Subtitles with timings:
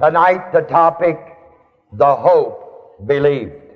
[0.00, 1.18] Tonight, the topic,
[1.92, 3.74] the hope believed.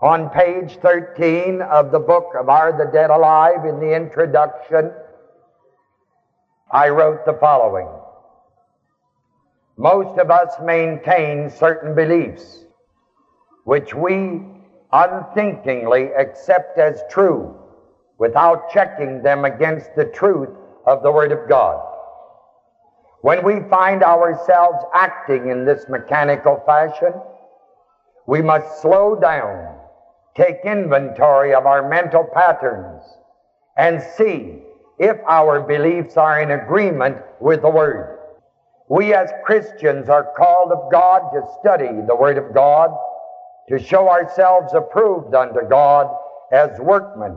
[0.00, 4.92] On page 13 of the book of Are the Dead Alive, in the introduction,
[6.70, 7.88] I wrote the following.
[9.76, 12.64] Most of us maintain certain beliefs
[13.64, 14.40] which we
[14.92, 17.56] unthinkingly accept as true
[18.18, 20.50] without checking them against the truth
[20.86, 21.91] of the Word of God.
[23.22, 27.12] When we find ourselves acting in this mechanical fashion,
[28.26, 29.76] we must slow down,
[30.36, 33.00] take inventory of our mental patterns,
[33.76, 34.58] and see
[34.98, 38.18] if our beliefs are in agreement with the Word.
[38.88, 42.90] We as Christians are called of God to study the Word of God,
[43.68, 46.12] to show ourselves approved unto God
[46.50, 47.36] as workmen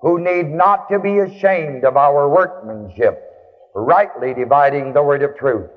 [0.00, 3.29] who need not to be ashamed of our workmanship
[3.74, 5.70] rightly dividing the word of truth,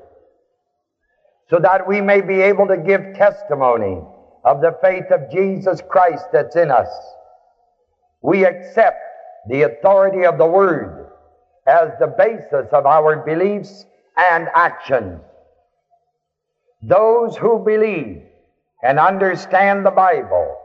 [1.49, 4.01] so that we may be able to give testimony
[4.43, 6.89] of the faith of Jesus Christ that's in us.
[8.21, 8.99] We accept
[9.49, 11.09] the authority of the word
[11.67, 13.85] as the basis of our beliefs
[14.17, 15.21] and actions.
[16.81, 18.23] Those who believe
[18.83, 20.57] and understand the Bible,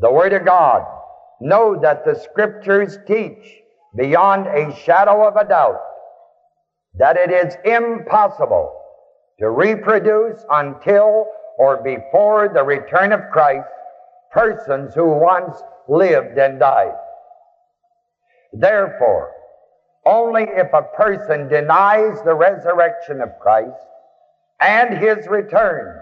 [0.00, 0.82] the Word of God,
[1.40, 3.62] know that the Scriptures teach
[3.94, 5.80] beyond a shadow of a doubt
[6.98, 8.72] that it is impossible
[9.38, 11.26] to reproduce until
[11.58, 13.68] or before the return of Christ
[14.32, 15.56] persons who once
[15.88, 16.94] lived and died.
[18.52, 19.32] Therefore,
[20.04, 23.74] only if a person denies the resurrection of Christ
[24.60, 26.00] and his return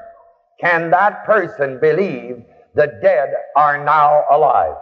[0.60, 2.44] can that person believe
[2.74, 4.74] the dead are now alive.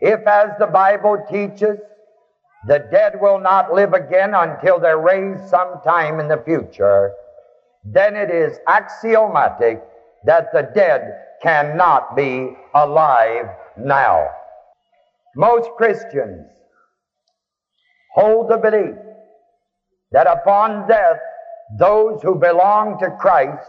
[0.00, 1.78] If, as the Bible teaches,
[2.66, 7.12] the dead will not live again until they're raised sometime in the future.
[7.84, 9.82] Then it is axiomatic
[10.24, 14.28] that the dead cannot be alive now.
[15.36, 16.46] Most Christians
[18.14, 18.94] hold the belief
[20.12, 21.18] that upon death,
[21.78, 23.68] those who belong to Christ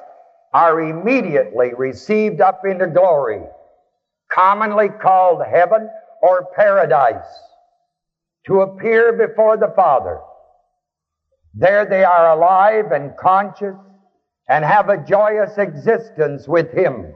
[0.54, 3.42] are immediately received up into glory,
[4.32, 5.90] commonly called heaven
[6.22, 7.26] or paradise
[8.48, 10.20] to appear before the Father.
[11.54, 13.76] There they are alive and conscious
[14.48, 17.14] and have a joyous existence with Him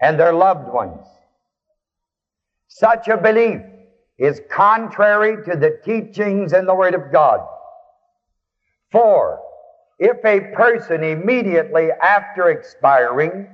[0.00, 1.06] and their loved ones.
[2.68, 3.60] Such a belief
[4.18, 7.40] is contrary to the teachings in the Word of God.
[8.90, 9.40] For
[9.98, 13.48] if a person immediately after expiring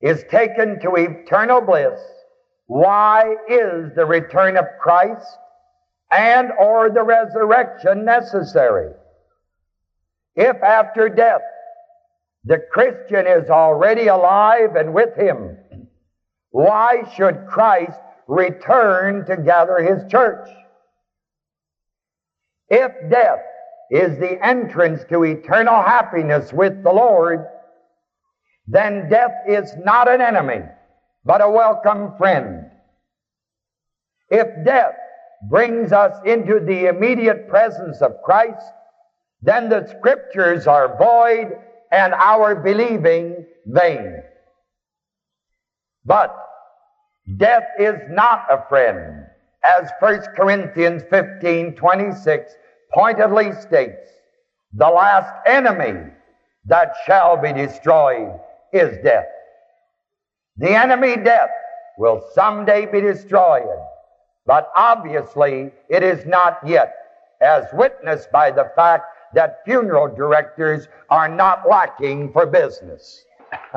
[0.00, 2.00] is taken to eternal bliss,
[2.66, 5.38] why is the return of Christ
[6.14, 8.92] and or the resurrection necessary.
[10.36, 11.42] If after death
[12.44, 15.56] the Christian is already alive and with him,
[16.50, 17.98] why should Christ
[18.28, 20.48] return to gather his church?
[22.68, 23.40] If death
[23.90, 27.46] is the entrance to eternal happiness with the Lord,
[28.66, 30.62] then death is not an enemy,
[31.24, 32.70] but a welcome friend.
[34.30, 34.94] If death
[35.48, 38.66] brings us into the immediate presence of Christ,
[39.42, 41.58] then the scriptures are void
[41.92, 44.22] and our believing vain.
[46.04, 46.34] But
[47.36, 49.26] death is not a friend,
[49.62, 52.52] as 1 Corinthians 15 26
[52.92, 54.10] pointedly states.
[54.72, 56.10] The last enemy
[56.66, 58.40] that shall be destroyed
[58.72, 59.26] is death.
[60.56, 61.50] The enemy death
[61.98, 63.68] will someday be destroyed.
[64.46, 66.94] But obviously, it is not yet,
[67.40, 69.04] as witnessed by the fact
[69.34, 73.24] that funeral directors are not lacking for business.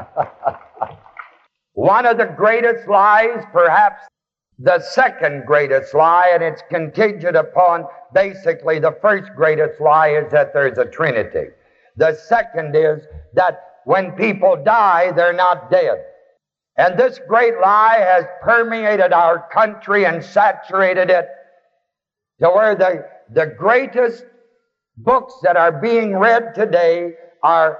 [1.73, 4.07] One of the greatest lies, perhaps
[4.59, 10.53] the second greatest lie, and it's contingent upon basically the first greatest lie is that
[10.53, 11.49] there's a Trinity.
[11.95, 13.03] The second is
[13.33, 16.03] that when people die, they're not dead.
[16.77, 21.27] And this great lie has permeated our country and saturated it
[22.39, 24.23] to where the, the greatest
[24.95, 27.79] books that are being read today are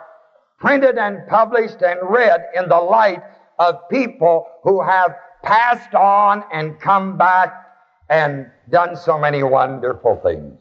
[0.59, 3.21] printed and published and read in the light
[3.59, 7.53] of people who have passed on and come back
[8.09, 10.57] and done so many wonderful things.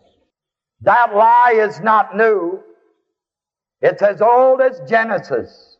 [0.82, 2.60] That lie is not new.
[3.80, 5.75] It's as old as Genesis.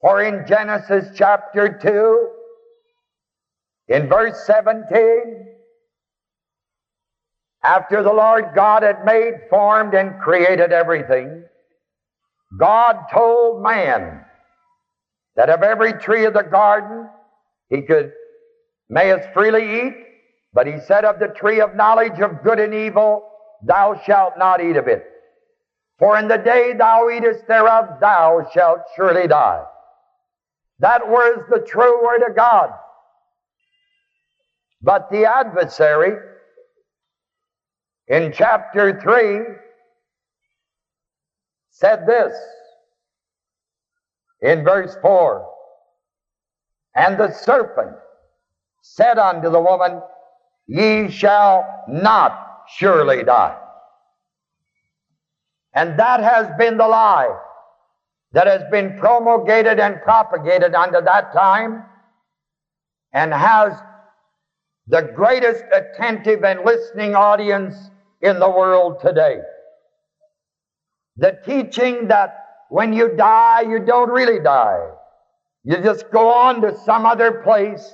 [0.00, 2.28] For in Genesis chapter 2,
[3.94, 5.46] in verse 17,
[7.62, 11.44] after the Lord God had made, formed, and created everything,
[12.58, 14.24] God told man
[15.36, 17.08] that of every tree of the garden
[17.68, 18.12] he could
[18.88, 19.94] may as freely eat,
[20.54, 23.28] but he said of the tree of knowledge of good and evil,
[23.62, 25.04] thou shalt not eat of it.
[25.98, 29.62] For in the day thou eatest thereof, thou shalt surely die.
[30.80, 32.70] That was the true word of God.
[34.82, 36.16] But the adversary,
[38.08, 39.40] in chapter 3,
[41.70, 42.32] said this
[44.40, 45.46] in verse 4
[46.94, 47.96] And the serpent
[48.82, 50.00] said unto the woman,
[50.66, 53.58] Ye shall not surely die.
[55.74, 57.36] And that has been the lie
[58.32, 61.84] that has been promulgated and propagated under that time
[63.12, 63.72] and has
[64.86, 67.90] the greatest attentive and listening audience
[68.20, 69.38] in the world today.
[71.16, 74.90] The teaching that when you die, you don't really die.
[75.64, 77.92] You just go on to some other place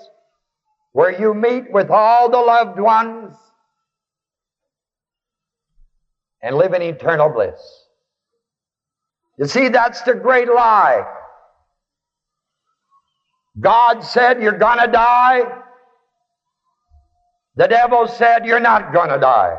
[0.93, 3.35] where you meet with all the loved ones
[6.43, 7.86] and live in eternal bliss.
[9.39, 11.05] You see, that's the great lie.
[13.59, 15.43] God said you're gonna die.
[17.57, 19.59] The devil said you're not gonna die.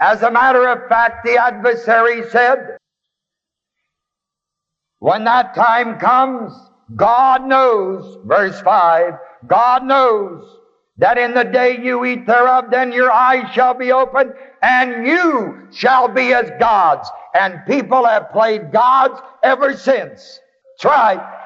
[0.00, 2.78] As a matter of fact, the adversary said,
[4.98, 6.52] when that time comes,
[6.96, 9.14] God knows, verse 5,
[9.46, 10.44] God knows
[10.96, 14.32] that in the day you eat thereof, then your eyes shall be opened,
[14.62, 17.08] and you shall be as gods.
[17.34, 20.40] And people have played gods ever since.
[20.80, 21.40] That's right.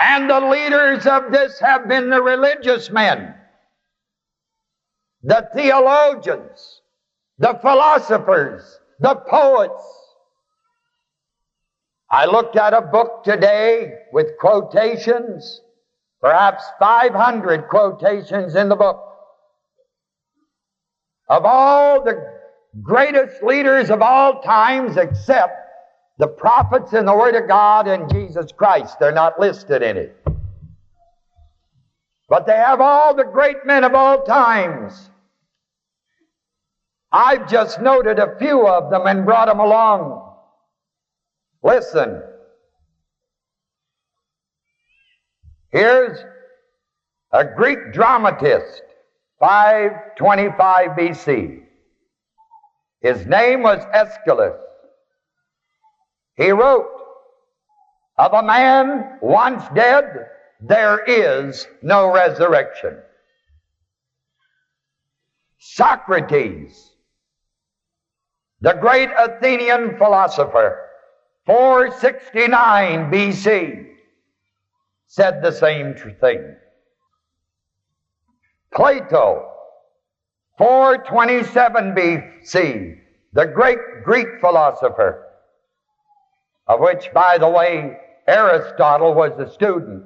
[0.00, 3.34] And the leaders of this have been the religious men,
[5.22, 6.82] the theologians,
[7.38, 9.82] the philosophers, the poets.
[12.10, 15.60] I looked at a book today with quotations,
[16.20, 19.07] perhaps 500 quotations in the book,
[21.28, 22.38] of all the
[22.82, 25.52] greatest leaders of all times except
[26.18, 28.98] the prophets and the Word of God and Jesus Christ.
[28.98, 30.16] They're not listed in it.
[32.28, 35.10] But they have all the great men of all times.
[37.10, 40.34] I've just noted a few of them and brought them along.
[41.62, 42.22] Listen.
[45.70, 46.18] Here's
[47.32, 48.82] a Greek dramatist,
[49.40, 51.62] 525 BC.
[53.00, 54.58] His name was Aeschylus.
[56.36, 56.88] He wrote,
[58.16, 60.26] Of a man once dead,
[60.60, 62.98] there is no resurrection.
[65.58, 66.92] Socrates
[68.60, 70.80] the great Athenian philosopher,
[71.46, 73.86] 469 BC,
[75.06, 76.56] said the same thing.
[78.74, 79.50] Plato,
[80.58, 82.98] 427 BC,
[83.32, 85.26] the great Greek philosopher,
[86.66, 87.96] of which, by the way,
[88.26, 90.04] Aristotle was a student.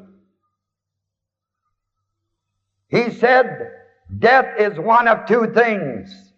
[2.88, 3.70] He said,
[4.18, 6.32] Death is one of two things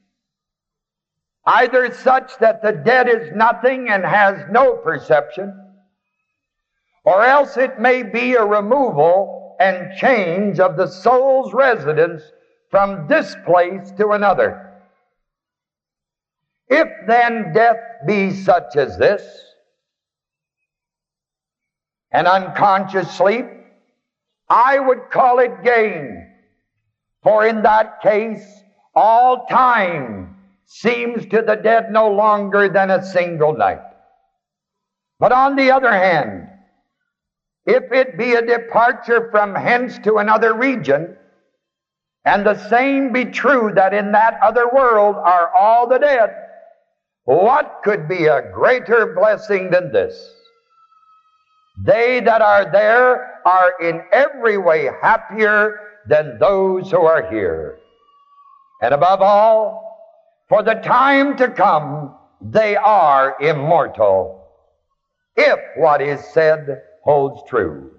[1.47, 5.53] either such that the dead is nothing and has no perception,
[7.05, 12.23] or else it may be a removal and change of the soul's residence
[12.71, 14.73] from this place to another.
[16.69, 19.23] If then death be such as this,
[22.11, 23.47] an unconscious sleep,
[24.49, 26.31] I would call it gain,
[27.23, 28.45] for in that case
[28.95, 33.83] all time seems to the dead no longer than a single night.
[35.19, 36.49] But on the other hand,
[37.67, 41.17] if it be a departure from hence to another region,
[42.25, 46.31] and the same be true that in that other world are all the dead,
[47.25, 50.35] what could be a greater blessing than this?
[51.85, 57.79] They that are there are in every way happier than those who are here.
[58.83, 59.85] And above all,
[60.49, 64.47] for the time to come, they are immortal.
[65.37, 67.91] If what is said holds true.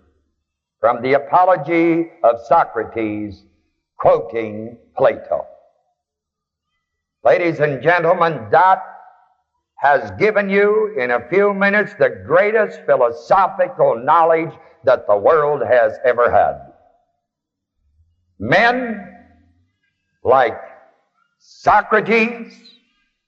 [0.79, 3.43] From the Apology of Socrates,
[3.97, 5.45] quoting Plato.
[7.23, 8.79] Ladies and gentlemen, that
[9.77, 15.93] has given you in a few minutes the greatest philosophical knowledge that the world has
[16.03, 16.71] ever had.
[18.39, 19.13] Men
[20.23, 20.59] like
[21.39, 22.53] Socrates,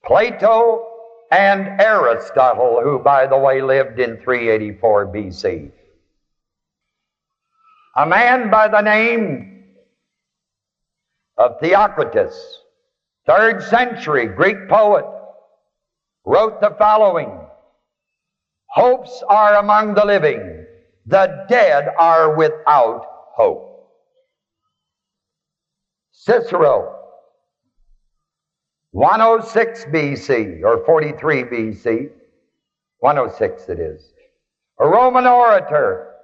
[0.04, 0.87] Plato
[1.32, 5.72] and Aristotle, who, by the way, lived in 384 BC.
[7.96, 9.64] A man by the name
[11.38, 12.34] of Theocritus,
[13.26, 15.06] third century Greek poet,
[16.26, 17.32] wrote the following
[18.68, 20.66] Hopes are among the living,
[21.06, 23.90] the dead are without hope.
[26.12, 26.97] Cicero,
[28.98, 32.10] 106 BC, or 43 BC,
[32.98, 34.12] 106 it is.
[34.80, 36.16] A Roman orator,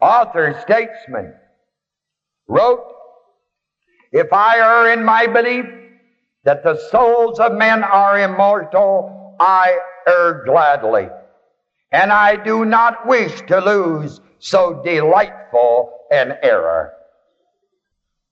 [0.00, 1.34] author, statesman,
[2.46, 2.84] wrote,
[4.12, 5.64] If I err in my belief
[6.44, 9.76] that the souls of men are immortal, I
[10.06, 11.08] err gladly.
[11.90, 16.92] And I do not wish to lose so delightful an error.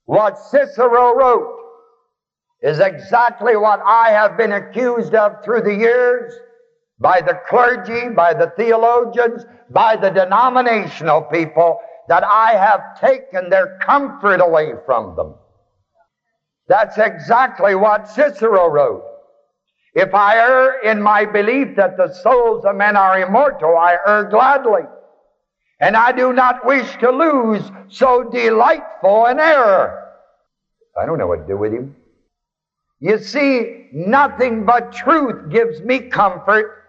[0.05, 1.66] What Cicero wrote
[2.63, 6.33] is exactly what I have been accused of through the years
[6.99, 13.79] by the clergy, by the theologians, by the denominational people, that I have taken their
[13.83, 15.35] comfort away from them.
[16.69, 19.05] That's exactly what Cicero wrote.
[19.95, 24.25] If I err in my belief that the souls of men are immortal, I err
[24.25, 24.83] gladly.
[25.81, 30.13] And I do not wish to lose so delightful an error.
[30.99, 31.95] I don't know what to do with him.
[33.01, 36.85] You see, nothing but truth gives me comfort.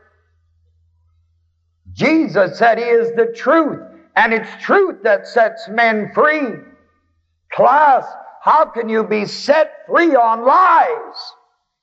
[1.94, 3.82] Jesus said He is the truth,
[4.16, 6.54] and it's truth that sets men free.
[7.52, 8.06] Class,
[8.42, 11.34] how can you be set free on lies?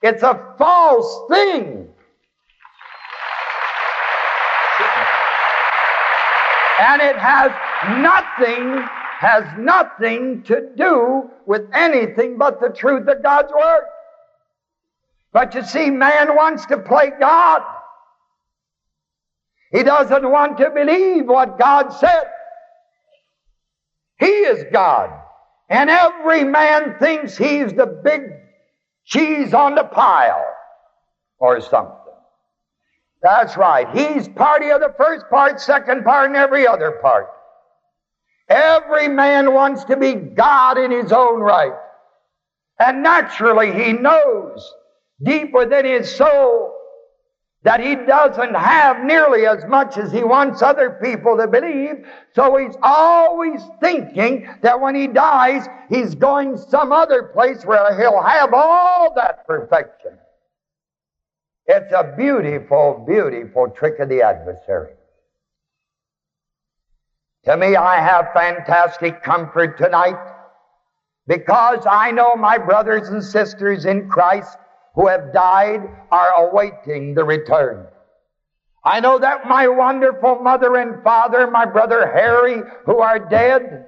[0.02, 1.88] It's a false thing.
[6.80, 7.50] And it has
[8.00, 8.86] nothing,
[9.18, 13.84] has nothing to do with anything but the truth of God's Word.
[15.34, 17.60] But you see, man wants to play God.
[19.72, 22.22] He doesn't want to believe what God said.
[24.20, 25.10] He is God.
[25.68, 28.22] And every man thinks he's the big
[29.04, 30.46] cheese on the pile
[31.40, 31.96] or something.
[33.20, 33.88] That's right.
[33.90, 37.26] He's party of the first part, second part, and every other part.
[38.48, 41.72] Every man wants to be God in his own right.
[42.78, 44.72] And naturally, he knows
[45.22, 46.74] deep than his soul
[47.64, 52.06] that he doesn't have nearly as much as he wants other people to believe.
[52.34, 58.22] So he's always thinking that when he dies, he's going some other place where he'll
[58.22, 60.18] have all that perfection.
[61.66, 64.92] It's a beautiful, beautiful trick of the adversary.
[67.46, 70.18] To me, I have fantastic comfort tonight
[71.26, 74.58] because I know my brothers and sisters in Christ
[74.94, 77.86] who have died are awaiting the return.
[78.84, 83.86] I know that my wonderful mother and father, my brother Harry, who are dead,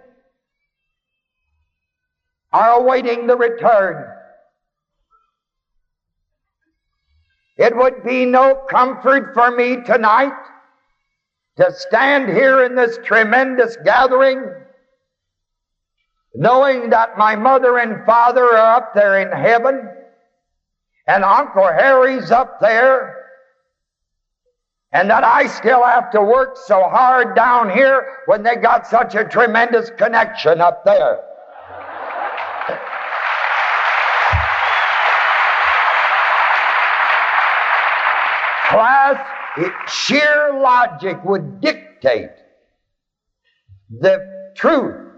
[2.52, 4.12] are awaiting the return.
[7.58, 10.32] It would be no comfort for me tonight
[11.56, 14.44] to stand here in this tremendous gathering
[16.38, 19.88] knowing that my mother and father are up there in heaven
[21.06, 23.26] and Uncle Harry's up there
[24.92, 29.14] and that I still have to work so hard down here when they got such
[29.14, 31.20] a tremendous connection up there.
[38.68, 39.26] Class,
[39.58, 42.30] it, sheer logic would dictate
[43.90, 45.12] the truth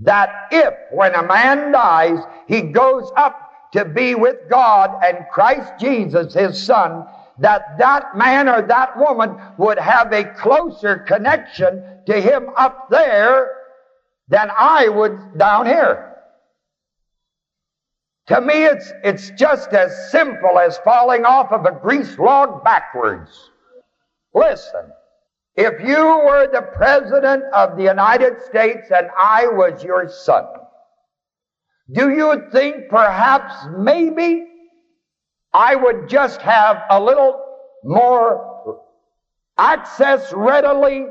[0.00, 3.43] that if, when a man dies, he goes up
[3.74, 7.06] to be with God and Christ Jesus, his son,
[7.40, 13.50] that that man or that woman would have a closer connection to him up there
[14.28, 16.14] than I would down here.
[18.28, 23.50] To me, it's, it's just as simple as falling off of a grease log backwards.
[24.34, 24.92] Listen,
[25.56, 30.46] if you were the President of the United States and I was your son,
[31.92, 34.46] do you think perhaps maybe
[35.52, 37.40] I would just have a little
[37.84, 38.80] more
[39.58, 41.06] access readily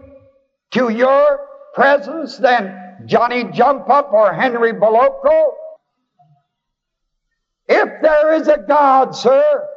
[0.72, 5.54] to your presence than Johnny Jump Up or Henry Boloco?
[7.68, 9.68] If there is a God, sir,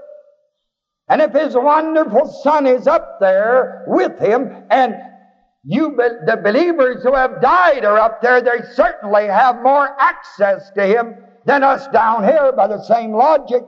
[1.08, 4.96] and if his wonderful son is up there with him, and
[5.68, 10.86] you, the believers who have died are up there, they certainly have more access to
[10.86, 13.64] him than us down here by the same logic.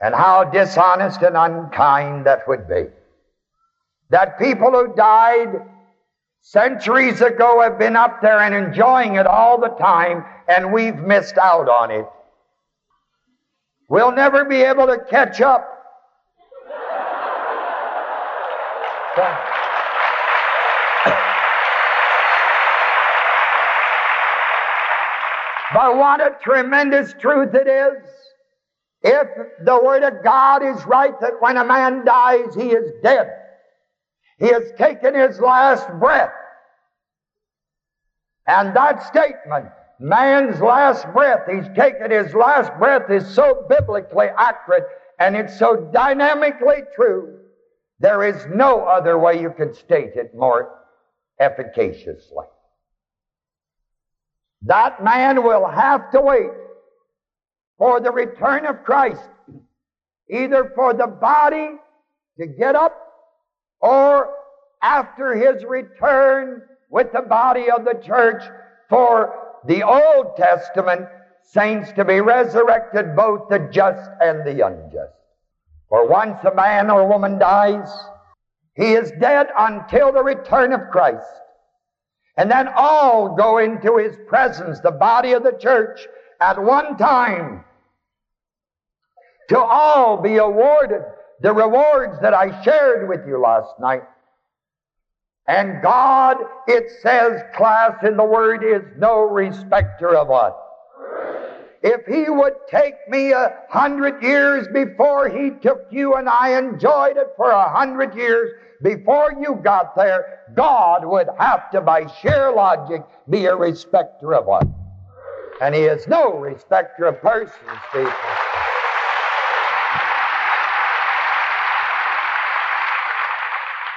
[0.00, 2.86] And how dishonest and unkind that would be.
[4.08, 5.62] That people who died
[6.40, 11.38] centuries ago have been up there and enjoying it all the time, and we've missed
[11.38, 12.06] out on it.
[13.88, 15.79] We'll never be able to catch up.
[25.72, 28.02] But what a tremendous truth it is.
[29.02, 29.28] If
[29.64, 33.28] the Word of God is right that when a man dies, he is dead.
[34.38, 36.32] He has taken his last breath.
[38.46, 39.66] And that statement,
[39.98, 44.86] man's last breath, he's taken his last breath, is so biblically accurate
[45.18, 47.38] and it's so dynamically true.
[48.00, 50.78] There is no other way you can state it more
[51.38, 52.46] efficaciously.
[54.62, 56.50] That man will have to wait
[57.78, 59.28] for the return of Christ,
[60.28, 61.76] either for the body
[62.38, 62.96] to get up
[63.80, 64.34] or
[64.82, 68.42] after his return with the body of the church
[68.88, 69.34] for
[69.66, 71.06] the Old Testament
[71.42, 75.19] saints to be resurrected, both the just and the unjust.
[75.90, 77.90] For once a man or woman dies,
[78.74, 81.26] he is dead until the return of Christ.
[82.36, 86.06] And then all go into his presence, the body of the church,
[86.40, 87.64] at one time
[89.48, 91.02] to all be awarded
[91.40, 94.04] the rewards that I shared with you last night.
[95.48, 96.36] And God,
[96.68, 100.56] it says, class in the Word, is no respecter of what?
[101.82, 107.16] If He would take me a hundred years before He took you and I enjoyed
[107.16, 112.52] it for a hundred years before you got there, God would have to, by sheer
[112.52, 114.66] logic, be a respecter of what?
[115.60, 117.58] And He is no respecter of persons,
[117.92, 118.12] people.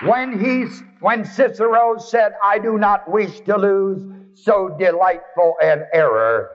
[0.05, 0.65] When he,
[0.99, 6.51] when Cicero said, I do not wish to lose so delightful an error,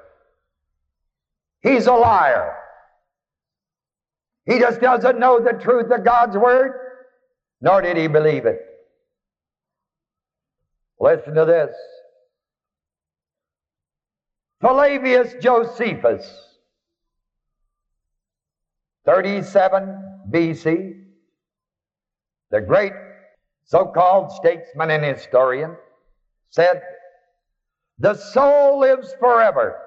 [1.62, 2.54] he's a liar.
[4.46, 6.72] He just doesn't know the truth of God's Word,
[7.60, 8.60] nor did he believe it.
[10.98, 11.74] Listen to this.
[14.60, 16.26] Flavius Josephus,
[19.04, 21.00] 37 BC,
[22.50, 22.92] the great
[23.64, 25.76] so-called statesman and historian,
[26.50, 26.82] said,
[27.98, 29.78] the soul lives forever.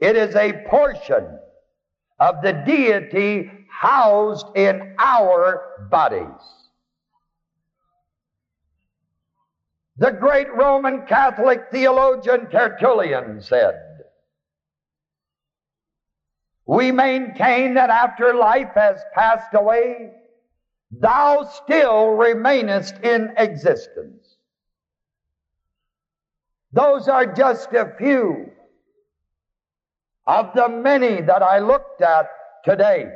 [0.00, 1.38] It is a portion
[2.18, 6.64] of the deity housed in our bodies.
[9.96, 13.74] The great Roman Catholic theologian Tertullian said,
[16.66, 20.10] We maintain that after life has passed away,
[20.90, 24.36] thou still remainest in existence.
[26.72, 28.50] Those are just a few
[30.26, 32.28] of the many that I looked at
[32.64, 33.06] today.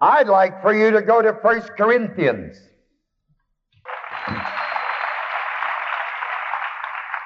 [0.00, 2.56] I'd like for you to go to 1 Corinthians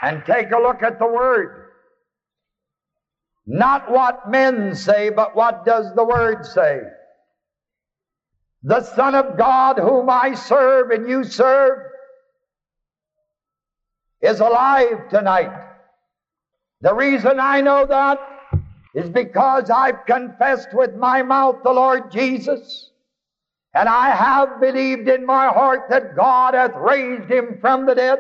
[0.03, 1.71] and take a look at the Word.
[3.47, 6.81] Not what men say, but what does the Word say?
[8.63, 11.79] The Son of God whom I serve and you serve
[14.21, 15.53] is alive tonight.
[16.81, 18.19] The reason I know that
[18.95, 22.91] is because I've confessed with my mouth the Lord Jesus,
[23.75, 28.19] and I have believed in my heart that God hath raised him from the dead.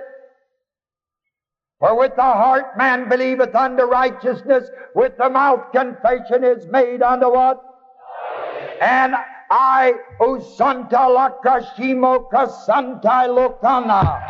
[1.79, 7.31] For with the heart man believeth unto righteousness, with the mouth confession is made unto
[7.31, 7.63] what?
[8.81, 9.15] And
[9.51, 11.09] I, Usanta
[11.45, 14.23] Lakashimo Kasantai Lokana.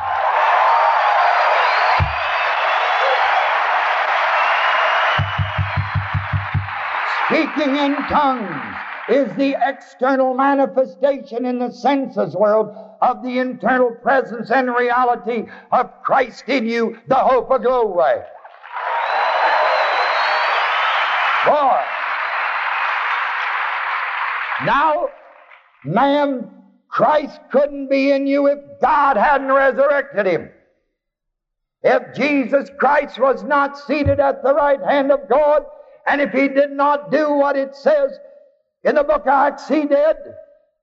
[7.36, 8.76] Speaking in tongues
[9.10, 16.02] is the external manifestation in the senses world of the internal presence and reality of
[16.02, 18.22] Christ in you, the hope of glory.
[21.44, 21.82] Boy.
[24.64, 25.08] Now,
[25.84, 26.50] ma'am,
[26.88, 30.50] Christ couldn't be in you if God hadn't resurrected him.
[31.82, 35.66] If Jesus Christ was not seated at the right hand of God,
[36.06, 38.18] and if he did not do what it says
[38.84, 40.16] in the book of Acts he did,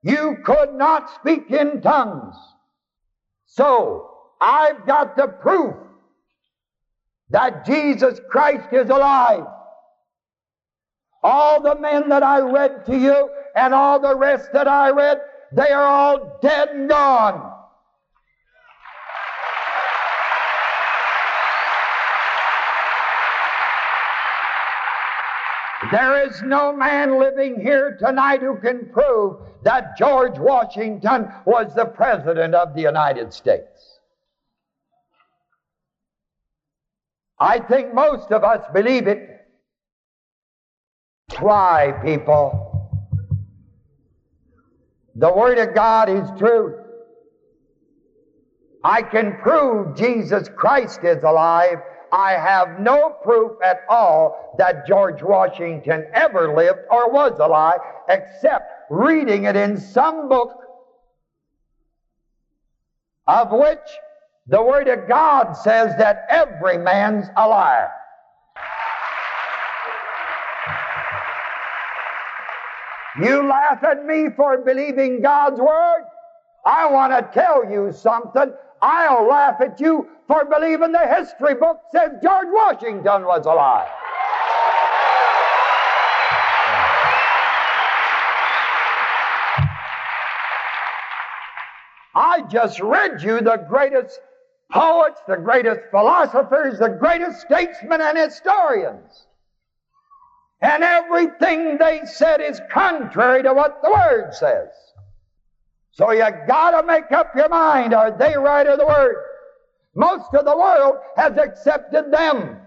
[0.01, 2.36] you could not speak in tongues.
[3.45, 4.09] So,
[4.41, 5.75] I've got the proof
[7.29, 9.45] that Jesus Christ is alive.
[11.23, 15.21] All the men that I read to you and all the rest that I read,
[15.53, 17.53] they are all dead and gone.
[25.93, 31.86] There is no man living here tonight who can prove that George Washington was the
[31.86, 33.99] President of the United States.
[37.38, 39.45] I think most of us believe it.
[41.29, 42.89] Try, people.
[45.13, 46.73] The Word of God is truth.
[48.84, 51.77] I can prove Jesus Christ is alive.
[52.13, 58.71] I have no proof at all that George Washington ever lived or was alive, except
[58.91, 60.56] reading it in some book
[63.26, 63.80] of which
[64.45, 67.89] the Word of God says that every man's a liar.
[73.19, 76.04] You laugh at me for believing God's Word?
[76.63, 78.54] I want to tell you something.
[78.84, 83.88] I'll laugh at you for believing the history book says George Washington was alive.
[92.15, 94.19] I just read you the greatest
[94.72, 99.28] poets, the greatest philosophers, the greatest statesmen and historians.
[100.62, 104.69] And everything they said is contrary to what the Word says.
[105.91, 109.17] So you gotta make up your mind, are they right or the Word?
[109.95, 112.58] Most of the world has accepted them.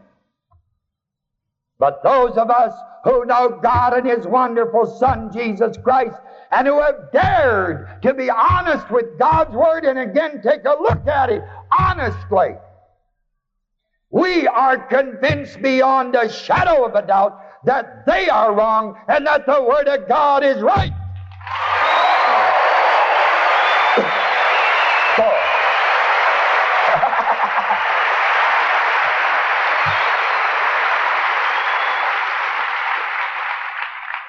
[1.79, 2.73] But those of us
[3.05, 6.17] who know God and His wonderful Son, Jesus Christ,
[6.51, 11.07] and who have dared to be honest with God's Word and again take a look
[11.07, 11.43] at it
[11.77, 12.55] honestly,
[14.11, 19.45] we are convinced beyond a shadow of a doubt that they are wrong and that
[19.45, 20.93] the Word of God is right.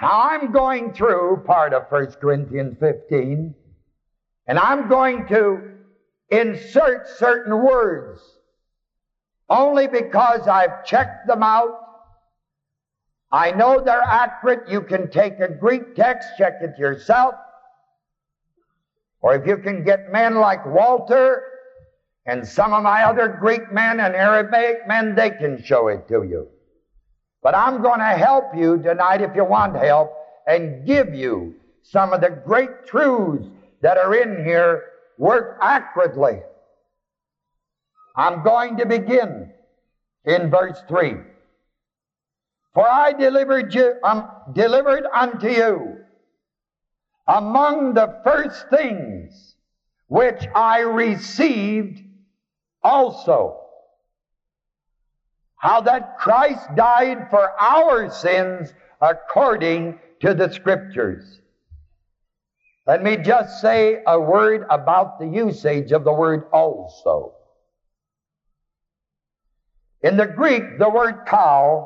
[0.01, 3.55] Now I'm going through part of 1 Corinthians 15,
[4.47, 5.71] and I'm going to
[6.29, 8.21] insert certain words
[9.49, 11.79] only because I've checked them out.
[13.31, 14.69] I know they're accurate.
[14.69, 17.35] You can take a Greek text, check it yourself.
[19.21, 21.43] Or if you can get men like Walter
[22.25, 26.23] and some of my other Greek men and Arabic men, they can show it to
[26.23, 26.47] you.
[27.43, 30.13] But I'm going to help you tonight if you want help
[30.47, 33.47] and give you some of the great truths
[33.81, 34.83] that are in here
[35.17, 36.41] work accurately.
[38.15, 39.51] I'm going to begin
[40.25, 41.15] in verse 3.
[42.73, 45.97] For I delivered, you, um, delivered unto you
[47.27, 49.55] among the first things
[50.07, 52.01] which I received
[52.83, 53.66] also
[55.57, 61.41] how that Christ died for our sins according to the Scriptures.
[62.85, 67.33] Let me just say a word about the usage of the word also.
[70.01, 71.83] In the Greek, the word kai,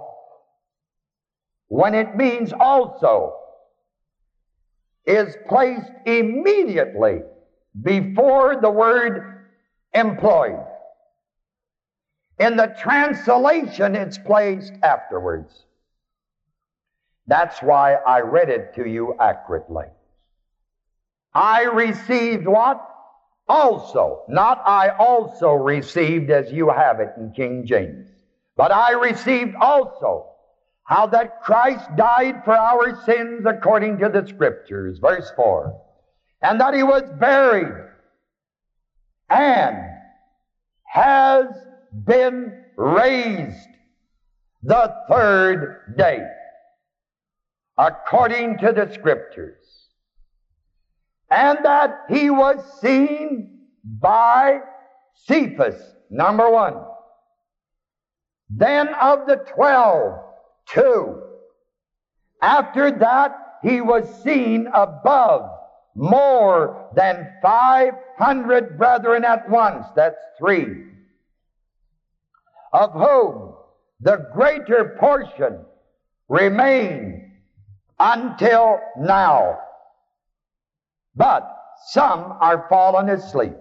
[1.70, 3.36] when it means also,
[5.06, 7.22] is placed immediately
[7.82, 9.48] before the word
[9.94, 10.60] employed.
[12.41, 15.67] In the translation, it's placed afterwards.
[17.27, 19.86] That's why I read it to you accurately.
[21.36, 22.84] I received what?
[23.47, 24.23] Also.
[24.27, 28.10] Not I also received as you have it in King James.
[28.58, 30.25] But I received also
[30.82, 34.97] how that Christ died for our sins according to the Scriptures.
[34.97, 35.80] Verse 4.
[36.41, 37.88] And that he was buried
[39.30, 39.77] and
[40.86, 41.45] has
[41.91, 43.67] been raised
[44.63, 46.23] the third day,
[47.77, 49.88] according to the Scriptures,
[51.30, 54.60] and that he was seen by
[55.25, 56.75] Cephas, number one.
[58.49, 60.19] Then of the twelve,
[60.67, 61.21] two.
[62.41, 65.49] After that, he was seen above
[65.95, 69.86] more than 500 brethren at once.
[69.95, 70.91] That's three
[72.74, 73.54] of whom
[74.00, 75.60] the greater portion
[76.28, 77.32] remain
[78.00, 79.60] until now.
[81.16, 81.48] But
[81.90, 83.56] some are fallen asleep.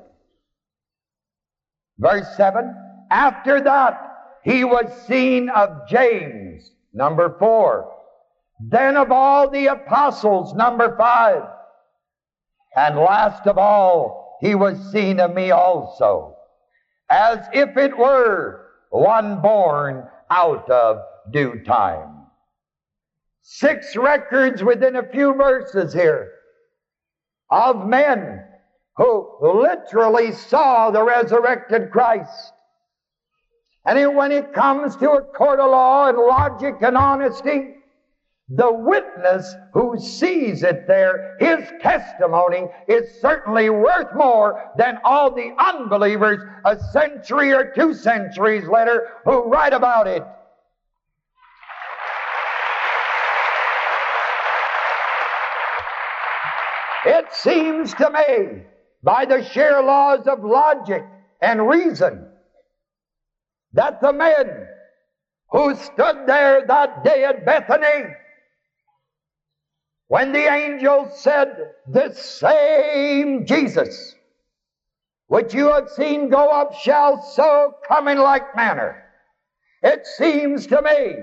[1.98, 2.74] Verse 7
[3.10, 4.06] After that,
[4.42, 7.92] he was seen of James, number 4.
[8.60, 11.42] then of all the apostles, number five.
[12.76, 16.36] And last of all, he was seen of me also,
[17.08, 20.98] as if it were one born out of
[21.32, 22.26] due time.
[23.42, 26.30] Six records within a few verses here
[27.50, 28.44] of men
[28.96, 32.52] who literally saw the resurrected Christ.
[33.86, 37.74] And when it comes to a court of law and logic and honesty,
[38.50, 45.54] the witness who sees it there, his testimony is certainly worth more than all the
[45.56, 50.24] unbelievers a century or two centuries later who write about it.
[57.06, 58.62] It seems to me,
[59.02, 61.04] by the sheer laws of logic
[61.40, 62.26] and reason,
[63.74, 64.66] that the men
[65.50, 68.14] who stood there that day at Bethany,
[70.10, 74.16] when the angel said, This same Jesus,
[75.28, 79.04] which you have seen go up, shall so come in like manner.
[79.84, 81.14] It seems to me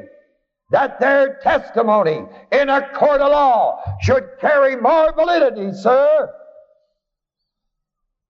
[0.72, 2.22] that their testimony
[2.54, 6.34] in a court of law should carry more validity, sir,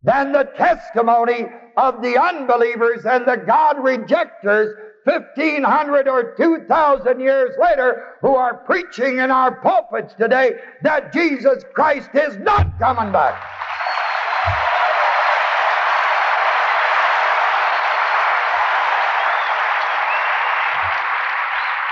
[0.01, 1.45] than the testimony
[1.77, 4.75] of the unbelievers and the God rejectors
[5.07, 12.09] 1500 or 2000 years later who are preaching in our pulpits today that Jesus Christ
[12.13, 13.41] is not coming back.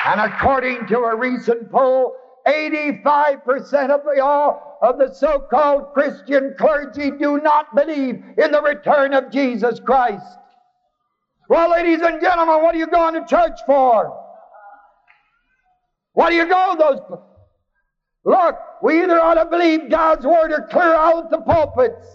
[0.08, 7.12] And according to a recent poll, 85% of the all of the so-called Christian clergy
[7.12, 10.38] do not believe in the return of Jesus Christ.
[11.48, 14.22] Well, ladies and gentlemen, what are you going to church for?
[16.14, 17.20] What do you go those?
[18.24, 22.08] Look, we either ought to believe God's word or clear out the pulpits.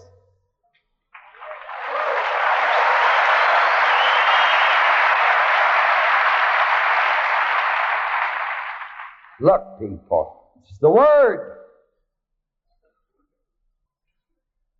[9.39, 11.57] Look, people, it's the Word.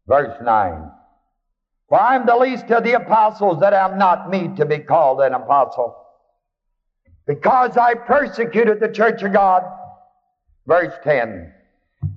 [0.07, 0.91] Verse 9.
[1.91, 5.19] For I am the least of the apostles that am not meet to be called
[5.19, 5.93] an apostle.
[7.27, 9.63] Because I persecuted the church of God.
[10.65, 11.53] Verse 10.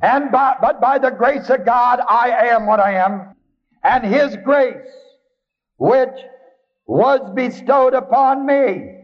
[0.00, 3.34] And by, but by the grace of God I am what I am,
[3.82, 4.86] and His grace,
[5.76, 6.20] which
[6.86, 8.98] was bestowed upon me,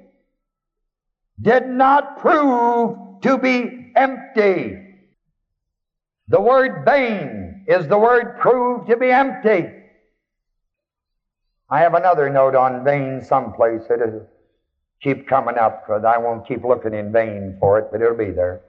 [1.42, 4.78] did not prove to be empty.
[6.28, 9.78] The word vain is the word proved to be empty.
[11.70, 13.82] I have another note on vain someplace.
[13.88, 14.26] It'll
[15.02, 18.32] keep coming up because I won't keep looking in vain for it, but it'll be
[18.32, 18.60] there.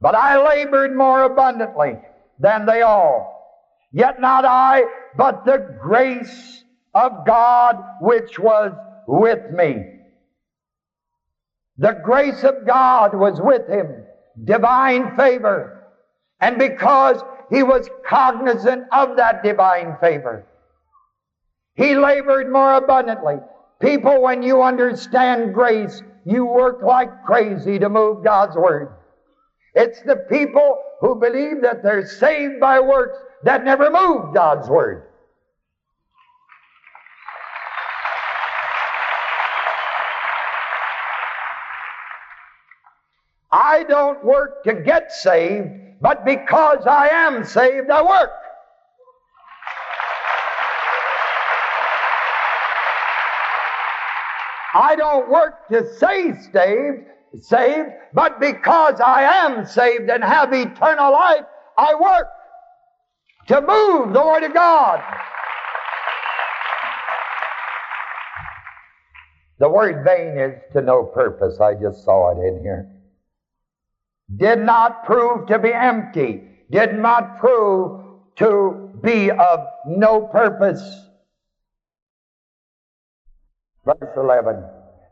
[0.00, 1.98] But I labored more abundantly
[2.40, 3.36] than they all.
[3.92, 4.82] Yet not I,
[5.16, 8.72] but the grace of God which was
[9.06, 9.84] with me.
[11.78, 14.04] The grace of God was with him,
[14.44, 15.84] divine favor.
[16.40, 20.44] And because he was cognizant of that divine favor,
[21.78, 23.36] he labored more abundantly.
[23.80, 28.96] People, when you understand grace, you work like crazy to move God's Word.
[29.74, 35.04] It's the people who believe that they're saved by works that never move God's Word.
[43.52, 45.68] I don't work to get saved,
[46.00, 48.32] but because I am saved, I work.
[54.78, 57.06] I don't work to say saved,
[57.40, 61.44] saved, but because I am saved and have eternal life,
[61.76, 62.28] I work
[63.48, 65.02] to move the Word of God.
[69.58, 71.58] The word vain is to no purpose.
[71.58, 72.88] I just saw it in here
[74.36, 78.02] did not prove to be empty, did not prove
[78.36, 81.07] to be of no purpose.
[83.88, 84.62] Verse 11.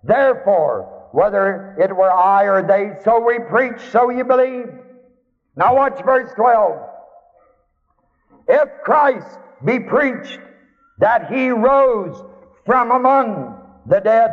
[0.05, 4.69] Therefore, whether it were I or they, so we preach, so you believe.
[5.57, 6.79] Now watch verse 12.
[8.49, 10.39] If Christ be preached
[10.99, 12.23] that he rose
[12.67, 14.31] from among the dead,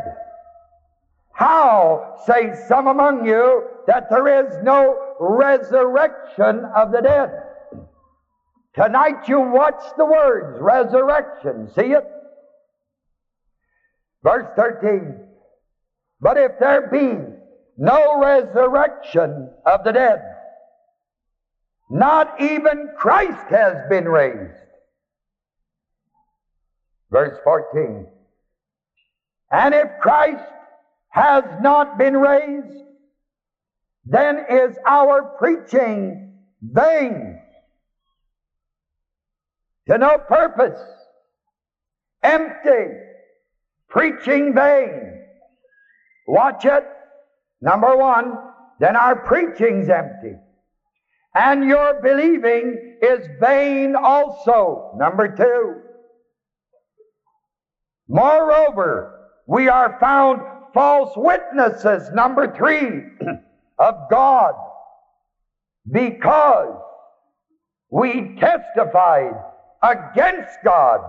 [1.31, 7.31] how say some among you that there is no resurrection of the dead?
[8.75, 11.69] Tonight you watch the words resurrection.
[11.73, 12.05] See it?
[14.23, 15.19] Verse 13.
[16.21, 17.33] But if there be
[17.77, 20.21] no resurrection of the dead.
[21.89, 24.53] Not even Christ has been raised.
[27.11, 28.07] Verse 14.
[29.51, 30.43] And if Christ
[31.09, 32.77] has not been raised,
[34.05, 37.39] then is our preaching vain,
[39.87, 40.79] to no purpose,
[42.23, 42.95] empty,
[43.93, 45.23] preaching vain.
[46.27, 46.83] Watch it.
[47.61, 48.33] Number one,
[48.81, 50.35] then our preaching's empty.
[51.33, 54.91] And your believing is vain also.
[54.97, 55.81] Number two.
[58.09, 60.41] Moreover, we are found
[60.73, 62.09] false witnesses.
[62.13, 63.03] Number three.
[63.79, 64.53] of God
[65.91, 66.75] because
[67.89, 69.33] we testified
[69.81, 71.01] against God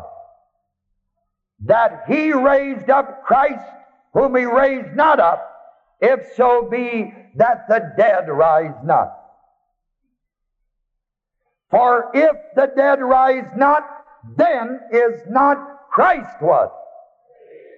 [1.65, 3.65] that He raised up Christ
[4.13, 5.51] whom He raised not up,
[6.01, 9.13] if so be that the dead rise not.
[11.71, 13.83] For if the dead rise not,
[14.37, 16.73] then is not Christ what?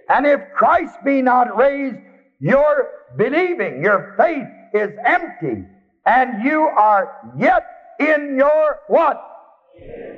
[0.09, 1.97] And if Christ be not raised,
[2.39, 5.65] your believing, your faith is empty
[6.05, 7.67] and you are yet
[7.99, 9.21] in your what?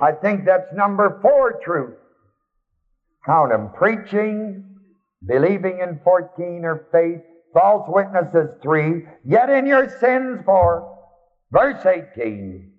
[0.03, 1.95] I think that's number four truth.
[3.29, 3.69] Count them.
[3.75, 4.65] Preaching,
[5.27, 7.21] believing in 14 or faith,
[7.53, 10.99] false witnesses three, yet in your sins four.
[11.51, 12.73] Verse 18.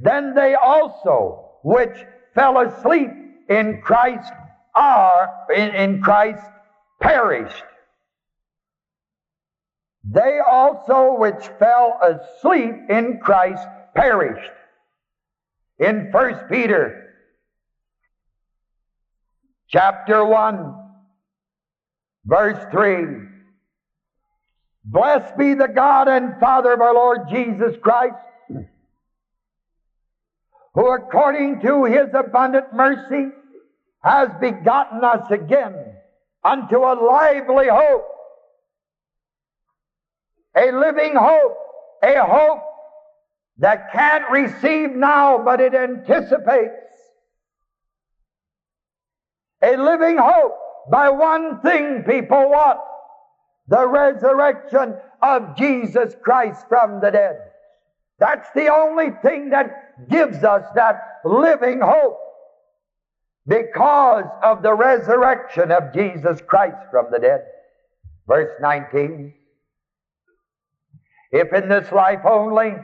[0.00, 1.96] Then they also, which
[2.34, 3.08] fell asleep
[3.48, 4.30] in Christ,
[4.74, 6.44] are, in, in Christ,
[7.00, 7.64] perished.
[10.04, 14.50] They also which fell asleep in Christ perished.
[15.78, 17.01] In 1 Peter
[19.72, 20.74] chapter 1
[22.24, 23.28] verse 3
[24.84, 28.14] Blessed be the God and Father of our Lord Jesus Christ
[30.74, 33.30] who according to his abundant mercy
[34.02, 35.74] has begotten us again
[36.44, 38.12] unto a lively hope
[40.56, 41.56] a living hope,
[42.02, 42.62] a hope
[43.58, 46.91] that can't receive now, but it anticipates.
[49.62, 50.56] A living hope
[50.90, 52.84] by one thing, people, what?
[53.68, 57.36] The resurrection of Jesus Christ from the dead.
[58.18, 62.18] That's the only thing that gives us that living hope
[63.46, 67.42] because of the resurrection of Jesus Christ from the dead.
[68.26, 69.34] Verse 19.
[71.32, 72.74] If in this life only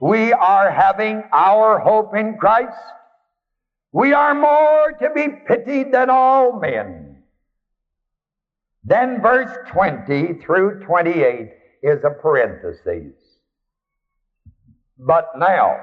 [0.00, 2.76] we are having our hope in Christ,
[3.92, 7.22] we are more to be pitied than all men.
[8.84, 11.50] Then verse 20 through 28
[11.82, 13.14] is a parenthesis.
[14.98, 15.76] But now,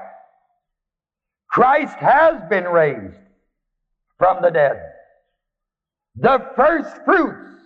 [1.48, 3.16] Christ has been raised
[4.16, 4.80] from the dead.
[6.16, 7.60] The first fruits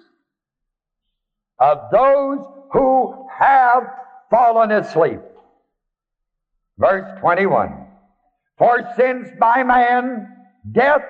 [1.59, 2.38] of those
[2.72, 3.85] who have
[4.31, 5.20] fallen asleep.
[6.78, 7.82] Verse 21.
[8.62, 10.29] For sins by man
[10.70, 11.03] death,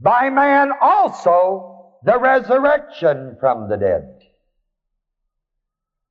[0.00, 4.22] by man also the resurrection from the dead.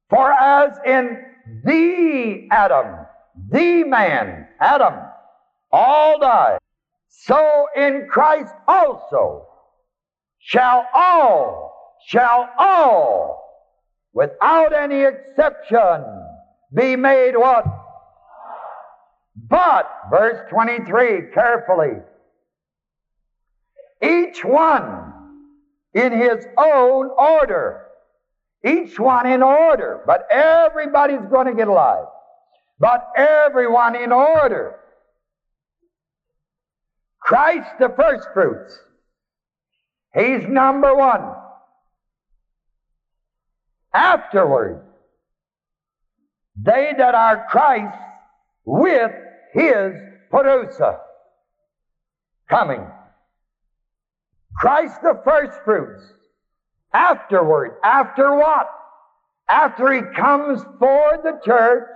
[0.09, 1.21] For as in
[1.65, 3.05] the Adam,
[3.49, 4.93] the man, Adam,
[5.73, 6.59] all die,
[7.09, 9.45] so in Christ also
[10.39, 13.67] shall all, shall all
[14.13, 16.05] without any exception,
[16.73, 17.65] be made what?
[19.35, 21.97] But, verse 23, carefully,
[24.01, 25.13] each one
[25.93, 27.87] in his own order.
[28.65, 30.01] Each one in order.
[30.05, 32.05] But everybody's going to get alive.
[32.79, 34.79] But everyone in order.
[37.19, 38.77] Christ the first fruits.
[40.13, 41.35] He's number one
[43.93, 44.81] afterward.
[46.61, 47.97] They that are Christ
[48.65, 49.11] with
[49.53, 49.93] his
[50.31, 50.99] parousia
[52.49, 52.85] coming.
[54.55, 56.03] Christ the first fruits.
[56.93, 57.77] Afterward.
[57.83, 58.69] After what?
[59.49, 61.87] After he comes for the church,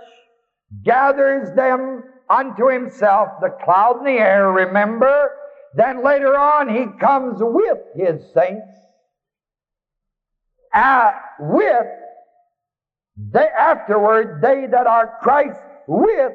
[0.84, 5.30] gathers them unto himself, the cloud in the air, remember?
[5.74, 8.66] Then later on he comes with his saints
[10.74, 11.86] uh, with
[13.32, 16.32] they afterward they that are Christ with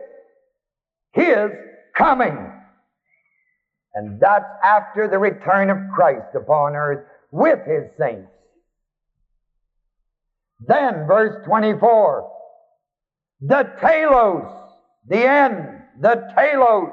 [1.16, 1.50] his
[1.98, 2.52] coming.
[3.96, 8.30] And that's after the return of Christ upon earth with his saints.
[10.68, 12.32] Then, verse 24,
[13.42, 14.52] the telos,
[15.08, 16.92] the end, the telos,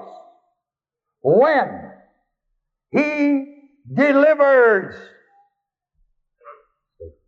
[1.22, 1.92] when
[2.90, 3.46] he
[3.92, 4.94] delivers,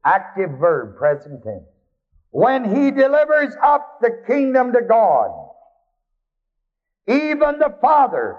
[0.05, 1.65] active verb, present tense,
[2.31, 5.44] when he delivers up the kingdom to God,
[7.07, 8.39] even the Father,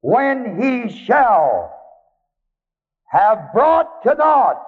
[0.00, 1.74] when he shall
[3.06, 4.62] have brought to naught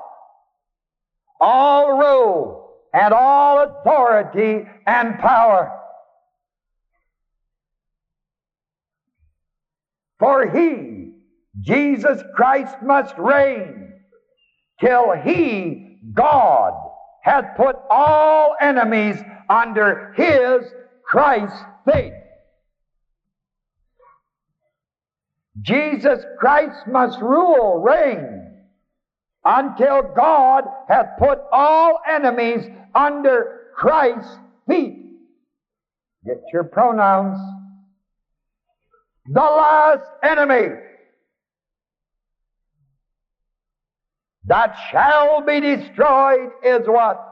[1.41, 5.73] all rule and all authority and power.
[10.19, 11.13] For he,
[11.61, 13.93] Jesus Christ, must reign
[14.81, 16.73] till he, God,
[17.23, 20.65] hath put all enemies under his
[21.05, 22.13] Christ's feet.
[25.63, 28.53] Jesus Christ must rule, reign,
[29.45, 34.39] until God hath put all enemies under Christ's
[34.69, 35.05] feet.
[36.25, 37.39] Get your pronouns.
[39.27, 40.69] The last enemy
[44.47, 47.23] that shall be destroyed is what?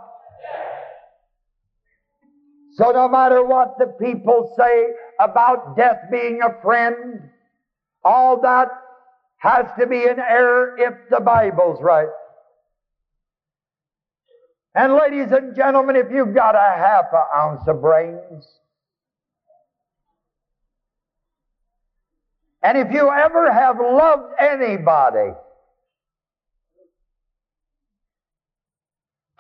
[2.75, 4.87] So no matter what the people say
[5.21, 7.31] about death being a friend,
[8.05, 8.69] all that
[9.39, 12.09] has to be in error if the Bible's right.
[14.75, 18.45] And ladies and gentlemen, if you've got a half an ounce of brains,
[22.63, 25.33] and if you ever have loved anybody,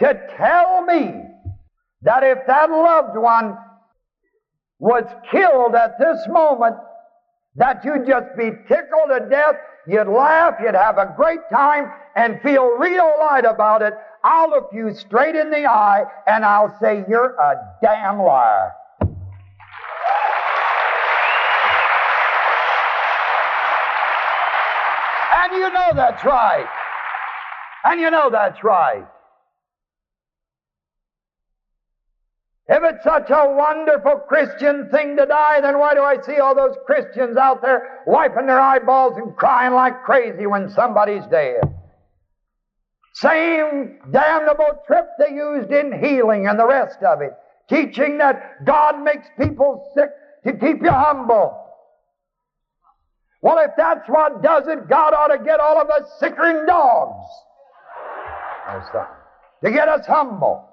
[0.00, 1.22] to tell me
[2.02, 3.56] that if that loved one
[4.78, 6.76] was killed at this moment,
[7.56, 12.40] that you'd just be tickled to death, you'd laugh, you'd have a great time, and
[12.42, 13.94] feel real light about it.
[14.22, 18.72] I'll look you straight in the eye and I'll say, You're a damn liar.
[25.42, 26.66] And you know that's right.
[27.84, 29.06] And you know that's right.
[32.66, 36.54] If it's such a wonderful Christian thing to die, then why do I see all
[36.54, 41.60] those Christians out there wiping their eyeballs and crying like crazy when somebody's dead?
[43.14, 47.32] Same damnable trip they used in healing and the rest of it.
[47.68, 50.08] Teaching that God makes people sick
[50.44, 51.60] to keep you humble.
[53.42, 56.66] Well, if that's what does it, God ought to get all of us sicker than
[56.66, 57.26] dogs.
[59.62, 60.66] To get us humble.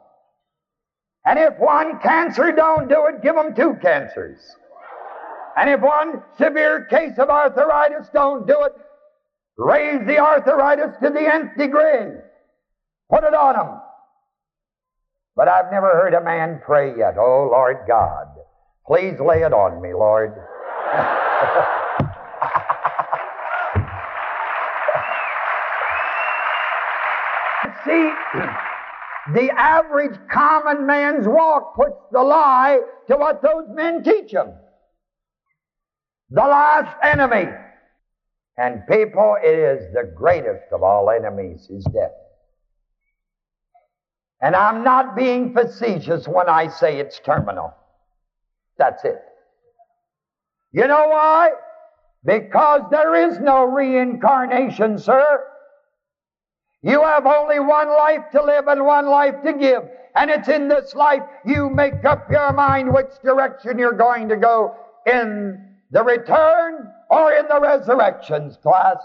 [1.25, 4.39] And if one cancer don't do it, give them two cancers.
[5.55, 8.73] And if one severe case of arthritis don't do it,
[9.57, 12.17] raise the arthritis to the nth degree.
[13.09, 13.81] Put it on them.
[15.35, 18.27] But I've never heard a man pray yet, oh Lord God,
[18.87, 20.33] please lay it on me, Lord.
[27.85, 28.11] See,
[29.33, 34.53] the average common man's walk puts the lie to what those men teach them.
[36.29, 37.51] The last enemy.
[38.57, 42.11] And people, it is the greatest of all enemies is death.
[44.41, 47.73] And I'm not being facetious when I say it's terminal.
[48.77, 49.21] That's it.
[50.71, 51.51] You know why?
[52.23, 55.43] Because there is no reincarnation, sir.
[56.83, 59.83] You have only one life to live and one life to give.
[60.15, 64.35] And it's in this life you make up your mind which direction you're going to
[64.35, 64.75] go
[65.05, 68.97] in the return or in the resurrections class.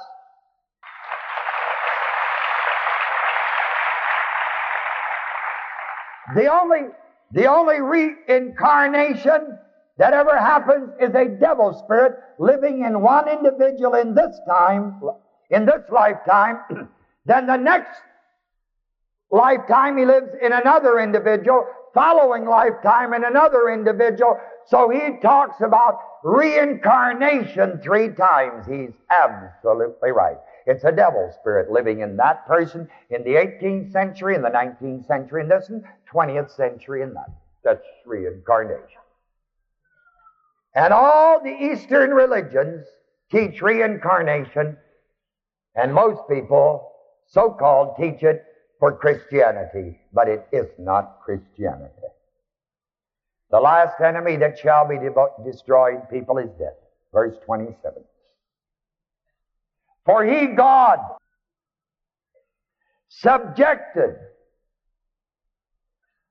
[6.35, 6.89] The only,
[7.33, 9.59] the only reincarnation
[9.99, 15.01] that ever happens is a devil spirit living in one individual in this time,
[15.51, 16.59] in this lifetime,
[17.27, 18.01] Then the next
[19.31, 24.39] lifetime he lives in another individual, following lifetime in another individual.
[24.67, 28.67] So he talks about reincarnation three times.
[28.67, 30.37] He's absolutely right.
[30.67, 35.07] It's a devil spirit living in that person in the 18th century, in the 19th
[35.07, 35.71] century, in this
[36.13, 37.31] 20th century, in that.
[37.65, 39.01] That's reincarnation.
[40.75, 42.87] And all the Eastern religions
[43.31, 44.77] teach reincarnation,
[45.75, 46.93] and most people
[47.27, 48.45] so called teach it
[48.79, 51.93] for Christianity, but it is not Christianity.
[53.51, 54.97] The last enemy that shall be
[55.45, 56.75] destroyed, people, is death.
[57.13, 58.03] Verse 27.
[60.05, 60.99] For he, God,
[63.09, 64.17] subjected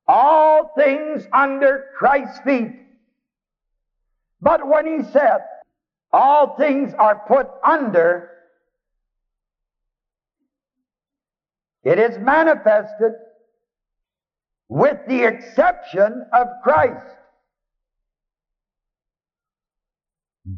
[0.08, 2.74] all things under Christ's feet.
[4.41, 5.39] But when he said,
[6.14, 8.30] all things are put under,
[11.86, 13.14] it is manifested
[14.68, 17.06] with the exception of Christ.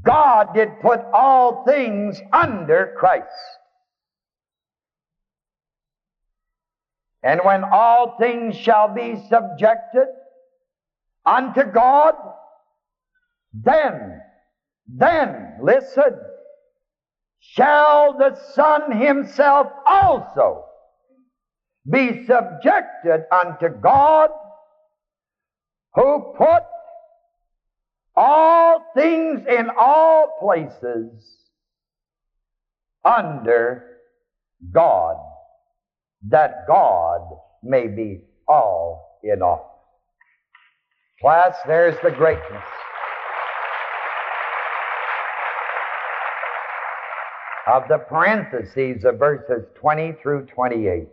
[0.03, 3.27] God did put all things under Christ.
[7.21, 10.07] And when all things shall be subjected
[11.25, 12.13] unto God,
[13.53, 14.21] then,
[14.87, 16.17] then, listen,
[17.41, 20.63] shall the Son himself also
[21.89, 24.29] be subjected unto God
[25.93, 26.63] who put
[28.15, 31.11] all things in all places
[33.05, 33.97] under
[34.71, 35.15] God,
[36.29, 37.21] that God
[37.63, 39.77] may be all in all.
[41.21, 42.63] Class, there's the greatness.
[47.67, 51.07] Of the parentheses of verses 20 through 28.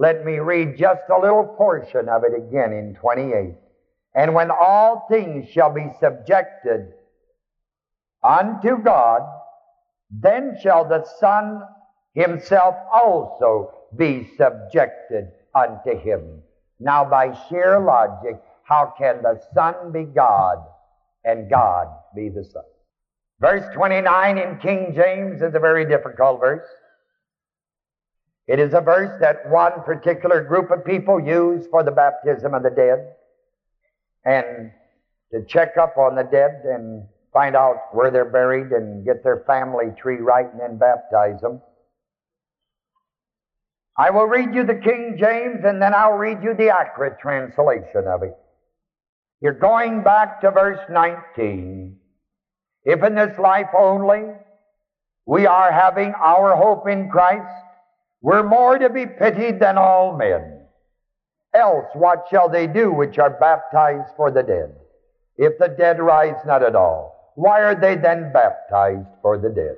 [0.00, 3.56] Let me read just a little portion of it again in 28.
[4.14, 6.92] And when all things shall be subjected
[8.22, 9.22] unto God,
[10.10, 11.62] then shall the Son
[12.14, 16.42] himself also be subjected unto him.
[16.78, 20.58] Now, by sheer logic, how can the Son be God
[21.24, 22.62] and God be the Son?
[23.40, 26.68] Verse 29 in King James is a very difficult verse.
[28.48, 32.62] It is a verse that one particular group of people use for the baptism of
[32.62, 33.12] the dead
[34.24, 34.72] and
[35.32, 39.44] to check up on the dead and find out where they're buried and get their
[39.46, 41.60] family tree right and then baptize them.
[43.98, 48.06] I will read you the King James and then I'll read you the accurate translation
[48.06, 48.34] of it.
[49.42, 51.98] You're going back to verse 19.
[52.84, 54.22] If in this life only
[55.26, 57.67] we are having our hope in Christ,
[58.20, 60.60] we're more to be pitied than all men.
[61.54, 64.74] Else what shall they do which are baptized for the dead?
[65.36, 69.76] If the dead rise not at all, why are they then baptized for the dead?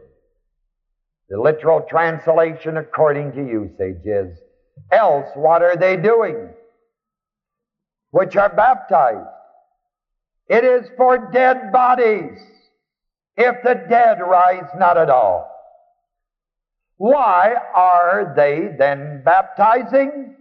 [1.29, 4.39] The literal translation according to usage is,
[4.91, 6.49] else what are they doing
[8.11, 9.29] which are baptized?
[10.49, 12.39] It is for dead bodies,
[13.37, 15.50] if the dead rise not at all.
[17.01, 20.37] Why are they then baptizing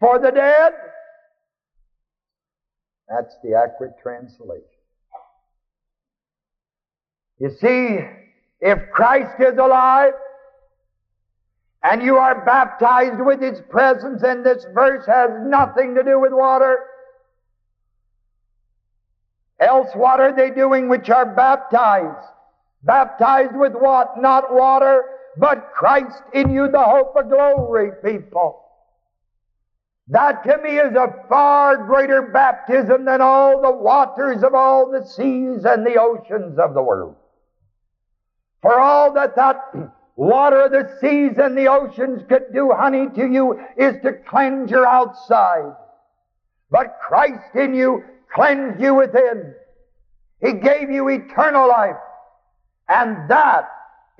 [0.00, 0.72] for the dead?
[3.08, 4.64] That's the accurate translation.
[7.38, 8.00] You see,
[8.60, 10.14] if Christ is alive
[11.84, 16.32] and you are baptized with His presence, and this verse has nothing to do with
[16.32, 16.76] water,
[19.60, 22.26] else what are they doing which are baptized?
[22.82, 24.20] Baptized with what?
[24.20, 25.04] Not water,
[25.36, 28.64] but Christ in you, the hope of glory, people.
[30.08, 35.06] That to me is a far greater baptism than all the waters of all the
[35.06, 37.14] seas and the oceans of the world.
[38.60, 39.56] For all that that
[40.16, 44.70] water of the seas and the oceans could do, honey, to you is to cleanse
[44.70, 45.76] your outside.
[46.70, 48.02] But Christ in you
[48.34, 49.54] cleansed you within.
[50.40, 51.96] He gave you eternal life.
[52.88, 53.68] And that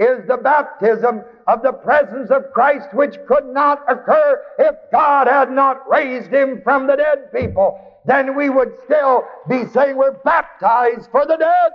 [0.01, 5.51] is the baptism of the presence of Christ, which could not occur if God had
[5.51, 7.79] not raised him from the dead people.
[8.07, 11.73] Then we would still be saying we're baptized for the dead.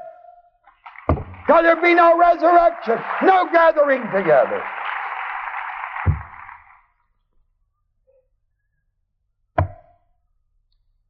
[1.46, 4.64] Because there'd be no resurrection, no gathering together.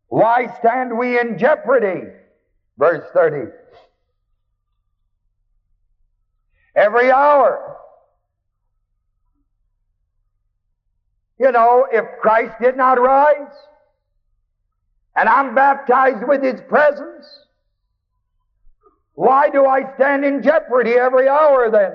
[0.09, 2.09] Why stand we in jeopardy?
[2.77, 3.51] Verse 30.
[6.75, 7.77] Every hour.
[11.39, 13.53] You know, if Christ did not rise,
[15.15, 17.25] and I'm baptized with His presence,
[19.13, 21.93] why do I stand in jeopardy every hour then?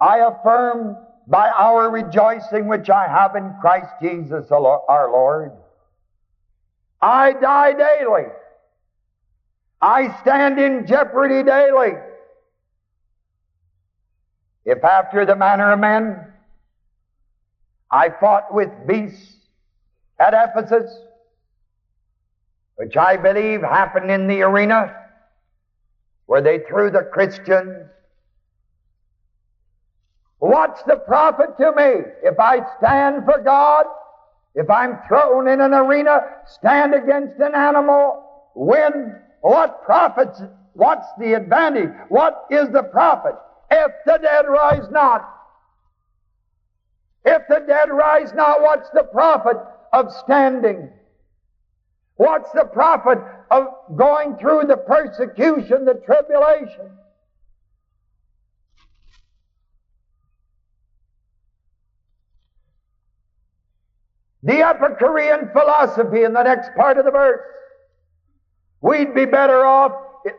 [0.00, 0.96] I affirm
[1.26, 5.52] by our rejoicing which I have in Christ Jesus our Lord.
[7.00, 8.26] I die daily.
[9.80, 11.92] I stand in jeopardy daily.
[14.64, 16.26] If after the manner of men
[17.90, 19.36] I fought with beasts
[20.18, 20.90] at Ephesus,
[22.76, 24.94] which I believe happened in the arena
[26.26, 27.88] where they threw the Christians,
[30.38, 33.86] what's the profit to me if I stand for God
[34.54, 38.22] If I'm thrown in an arena, stand against an animal,
[38.54, 40.40] win, what profits?
[40.74, 41.90] What's the advantage?
[42.08, 43.34] What is the profit?
[43.70, 45.30] If the dead rise not.
[47.24, 49.56] If the dead rise not, what's the profit
[49.92, 50.90] of standing?
[52.16, 53.18] What's the profit
[53.50, 56.90] of going through the persecution, the tribulation?
[64.44, 67.40] The Epicurean philosophy in the next part of the verse.
[68.82, 69.92] We'd be better off,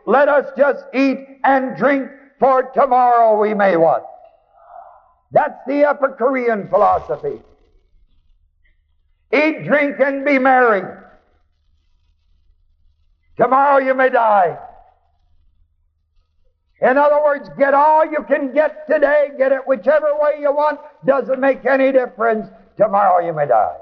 [0.06, 2.08] let us just eat and drink,
[2.38, 4.04] for tomorrow we may what?
[5.32, 7.40] That's the Epicurean philosophy.
[9.32, 10.82] Eat, drink, and be merry.
[13.36, 14.56] Tomorrow you may die.
[16.80, 20.78] In other words, get all you can get today, get it whichever way you want,
[21.04, 22.48] doesn't make any difference.
[22.76, 23.76] Tomorrow you may die.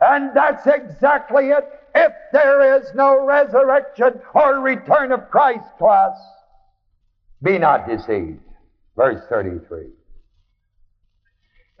[0.00, 1.64] And that's exactly it.
[1.94, 6.16] If there is no resurrection or return of Christ to us,
[7.42, 8.40] be not deceived.
[8.96, 9.86] Verse 33.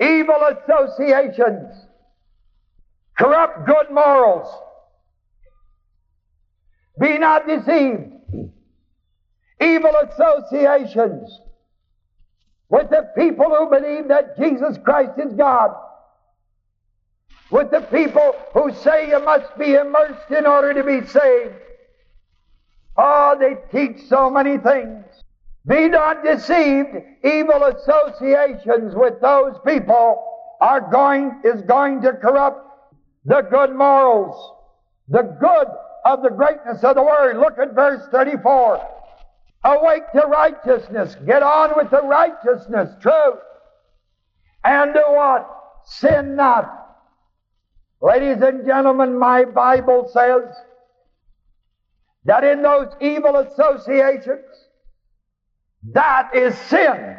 [0.00, 1.86] Evil associations
[3.18, 4.48] corrupt good morals.
[7.00, 8.12] Be not deceived.
[9.60, 11.40] Evil associations
[12.68, 15.74] with the people who believe that Jesus Christ is God
[17.50, 21.54] with the people who say you must be immersed in order to be saved.
[22.96, 25.04] Oh, they teach so many things.
[25.68, 26.96] Be not deceived.
[27.22, 30.24] Evil associations with those people
[30.60, 32.64] are going, is going to corrupt
[33.24, 34.52] the good morals,
[35.08, 35.66] the good
[36.04, 37.36] of the greatness of the Word.
[37.36, 38.80] Look at verse 34.
[39.64, 41.16] Awake to righteousness.
[41.26, 43.40] Get on with the righteousness, truth.
[44.64, 45.48] And do what?
[45.84, 46.86] Sin not.
[48.00, 50.54] Ladies and gentlemen, my Bible says
[52.24, 54.44] that in those evil associations,
[55.92, 57.16] that is sin.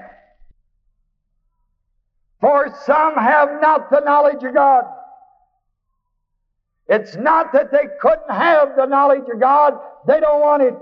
[2.41, 4.86] For some have not the knowledge of God.
[6.88, 9.74] It's not that they couldn't have the knowledge of God,
[10.07, 10.74] they don't want it.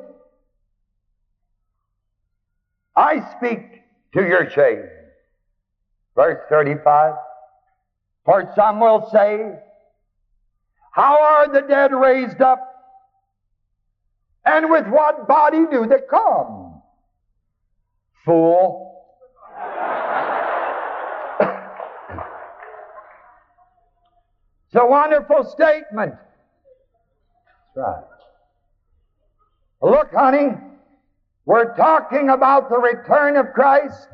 [2.96, 3.62] I speak
[4.14, 4.84] to your shame.
[6.16, 7.14] Verse 35.
[8.26, 9.54] For some will say,
[10.92, 12.60] how are the dead raised up?
[14.46, 16.67] And with what body do they come?
[18.28, 18.94] Fool.
[24.66, 26.14] it's a wonderful statement.
[27.74, 28.04] That's right.
[29.82, 30.58] Look, honey,
[31.46, 34.10] we're talking about the return of Christ.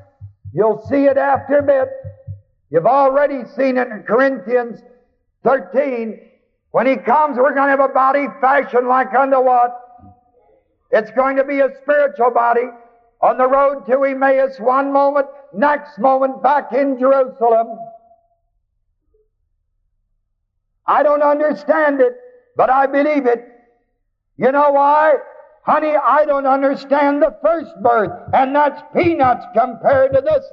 [0.53, 1.89] You'll see it after a bit.
[2.69, 4.79] You've already seen it in Corinthians
[5.43, 6.19] 13.
[6.69, 9.71] When he comes, we're going to have a body fashioned like unto what?
[10.91, 12.67] It's going to be a spiritual body
[13.23, 17.79] on the road to Emmaus one moment, next moment back in Jerusalem.
[20.85, 22.17] I don't understand it,
[22.57, 23.47] but I believe it.
[24.35, 25.13] You know why?
[25.61, 30.43] Honey, I don't understand the first birth, and that's peanuts compared to this.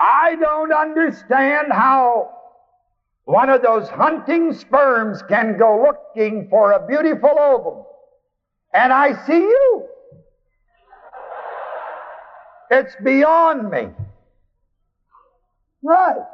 [0.00, 2.37] I don't understand how
[3.28, 7.84] one of those hunting sperms can go looking for a beautiful ovum.
[8.72, 9.84] And I see you.
[12.70, 13.88] It's beyond me.
[15.82, 16.24] Right.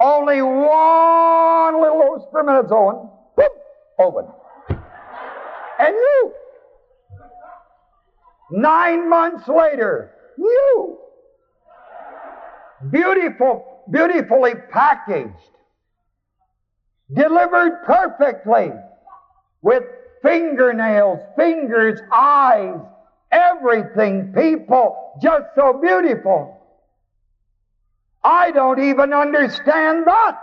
[0.00, 3.08] Only one little spermatozoan,
[3.38, 3.48] boop,
[4.00, 4.24] open.
[5.78, 6.32] And you.
[8.50, 10.98] Nine months later, you
[12.90, 15.30] beautiful, beautifully packaged,
[17.12, 18.70] delivered perfectly
[19.62, 19.84] with
[20.22, 22.80] fingernails, fingers, eyes,
[23.30, 26.56] everything, people, just so beautiful.
[28.22, 30.38] I don't even understand that.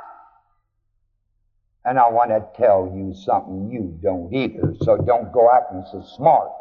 [1.86, 6.02] And I want to tell you something you don't either, so don't go acting so
[6.02, 6.52] smart.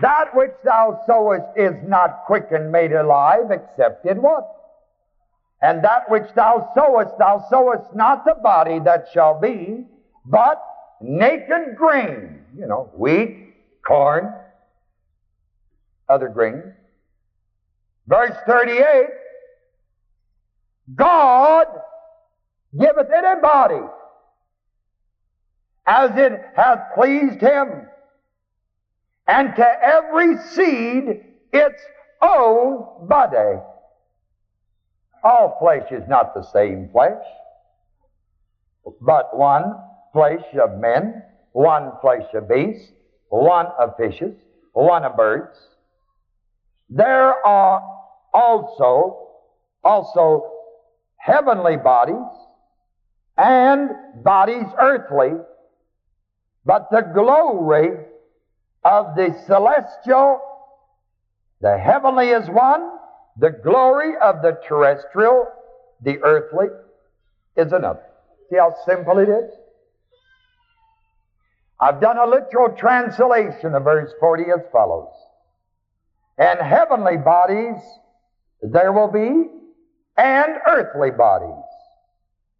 [0.00, 4.46] That which thou sowest is not quickened, made alive, except in what?
[5.62, 9.84] And that which thou sowest, thou sowest not the body that shall be,
[10.24, 10.62] but
[11.00, 12.44] naked grain.
[12.56, 13.54] You know, wheat,
[13.86, 14.32] corn,
[16.08, 16.74] other grain.
[18.06, 19.06] Verse 38
[20.94, 21.66] God
[22.78, 23.86] giveth it a body
[25.86, 27.86] as it hath pleased him,
[29.30, 31.22] and to every seed
[31.52, 31.80] its
[32.20, 33.60] oh, own body.
[35.22, 37.22] All flesh is not the same flesh,
[39.00, 39.76] but one
[40.12, 41.22] flesh of men,
[41.52, 42.90] one flesh of beasts,
[43.28, 44.34] one of fishes,
[44.72, 45.56] one of birds.
[46.88, 47.82] There are
[48.34, 49.28] also,
[49.84, 50.50] also
[51.18, 52.16] heavenly bodies
[53.38, 53.90] and
[54.24, 55.34] bodies earthly,
[56.64, 57.90] but the glory
[58.84, 60.40] of the celestial,
[61.60, 62.90] the heavenly is one,
[63.38, 65.46] the glory of the terrestrial,
[66.02, 66.66] the earthly,
[67.56, 68.02] is another.
[68.50, 69.50] See how simple it is?
[71.80, 75.12] I've done a literal translation of verse 40 as follows.
[76.38, 77.80] And heavenly bodies
[78.62, 79.50] there will be,
[80.16, 81.64] and earthly bodies.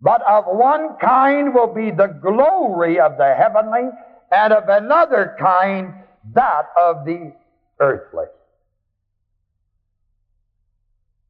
[0.00, 3.90] But of one kind will be the glory of the heavenly,
[4.32, 5.92] and of another kind
[6.34, 7.32] that of the
[7.78, 8.26] earthly.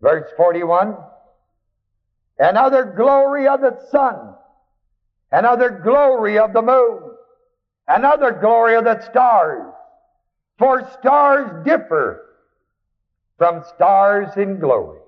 [0.00, 0.96] Verse 41
[2.38, 4.34] Another glory of the sun,
[5.30, 7.02] another glory of the moon,
[7.86, 9.74] another glory of the stars.
[10.58, 12.26] For stars differ
[13.38, 15.00] from stars in glory.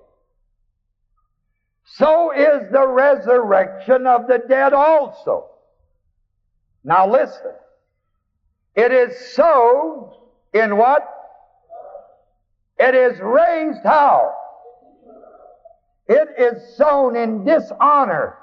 [1.85, 5.45] So is the resurrection of the dead also.
[6.83, 7.51] Now listen.
[8.75, 11.07] It is so in what?
[12.79, 14.33] It is raised how?
[16.07, 18.37] It is sown in dishonor.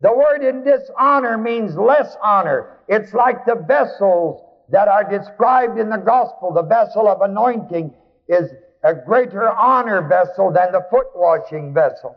[0.00, 2.78] The word in dishonor means less honor.
[2.88, 6.52] It's like the vessels that are described in the gospel.
[6.52, 7.92] The vessel of anointing
[8.28, 8.50] is
[8.82, 12.16] a greater honor vessel than the foot washing vessel.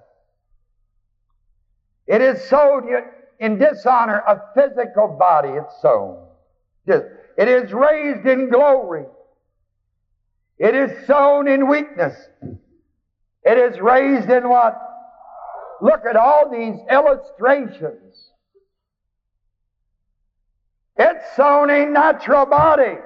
[2.07, 2.89] It is sown
[3.39, 5.49] in dishonor of physical body.
[5.49, 6.17] It's sown.
[7.37, 9.05] It is raised in glory.
[10.57, 12.15] It is sown in weakness.
[13.43, 14.79] It is raised in what?
[15.81, 18.29] Look at all these illustrations.
[20.95, 22.97] It's sown a natural body.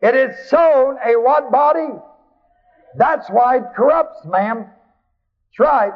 [0.00, 1.88] It is sown a what body?
[2.96, 4.58] That's why it corrupts, ma'am.
[4.58, 5.92] That's right.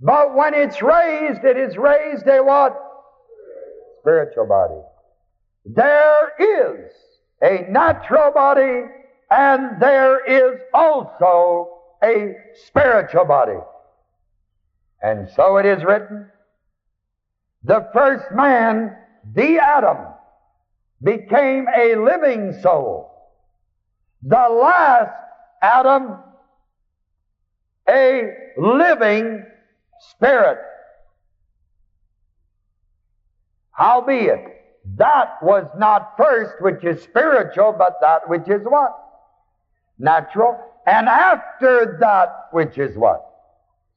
[0.00, 2.76] But when it's raised, it is raised a what?
[4.00, 4.80] Spiritual body.
[5.64, 6.92] There is
[7.42, 8.82] a natural body
[9.30, 12.34] and there is also a
[12.66, 13.58] spiritual body.
[15.02, 16.28] And so it is written,
[17.64, 18.96] the first man,
[19.34, 19.98] the Adam,
[21.02, 23.10] became a living soul.
[24.22, 25.12] The last
[25.62, 26.18] Adam,
[27.88, 29.44] a living
[30.10, 30.58] spirit.
[33.72, 34.61] Howbeit,
[34.96, 38.98] that was not first which is spiritual, but that which is what?
[39.98, 40.58] Natural.
[40.86, 43.24] And after that which is what?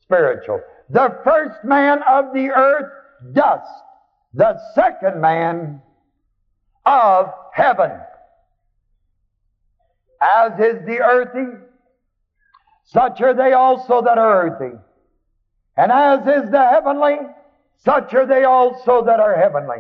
[0.01, 0.61] Spiritual.
[0.89, 2.91] The first man of the earth,
[3.33, 3.67] dust.
[4.33, 5.81] The second man
[6.85, 7.91] of heaven.
[10.21, 11.57] As is the earthy,
[12.83, 14.77] such are they also that are earthy.
[15.77, 17.17] And as is the heavenly,
[17.77, 19.79] such are they also that are heavenly.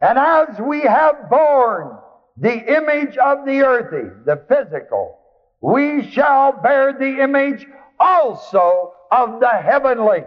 [0.00, 1.96] And as we have borne
[2.36, 5.18] the image of the earthy, the physical,
[5.60, 7.66] we shall bear the image
[7.98, 10.24] also of the heavenly.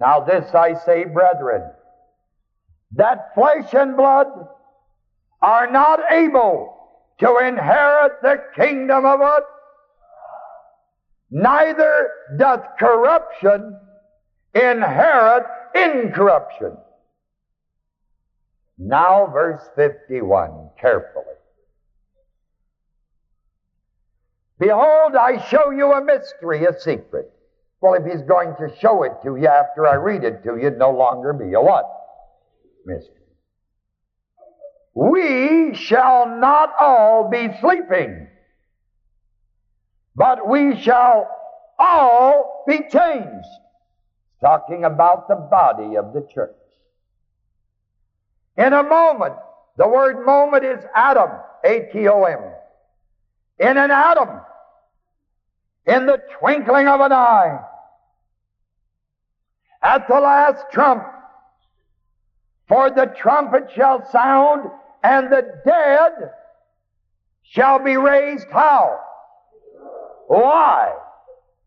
[0.00, 1.68] Now this I say, brethren,
[2.92, 4.28] that flesh and blood
[5.42, 6.76] are not able
[7.18, 9.42] to inherit the kingdom of God.
[11.30, 13.76] Neither doth corruption
[14.54, 16.76] inherit incorruption.
[18.78, 21.24] Now, verse 51, carefully.
[24.58, 27.30] Behold, I show you a mystery, a secret.
[27.80, 30.66] Well, if he's going to show it to you after I read it to you,
[30.66, 31.84] it'd no longer be a what?
[32.84, 33.14] Mystery.
[34.94, 38.28] We shall not all be sleeping
[40.18, 41.30] but we shall
[41.78, 43.48] all be changed.
[44.40, 46.56] Talking about the body of the church.
[48.58, 49.34] In a moment,
[49.76, 51.30] the word moment is atom,
[51.64, 52.40] A-T-O-M.
[53.60, 54.40] In an atom,
[55.86, 57.60] in the twinkling of an eye,
[59.80, 61.04] at the last trump,
[62.66, 64.68] for the trumpet shall sound,
[65.04, 66.12] and the dead
[67.44, 68.98] shall be raised how?
[70.26, 70.94] Why?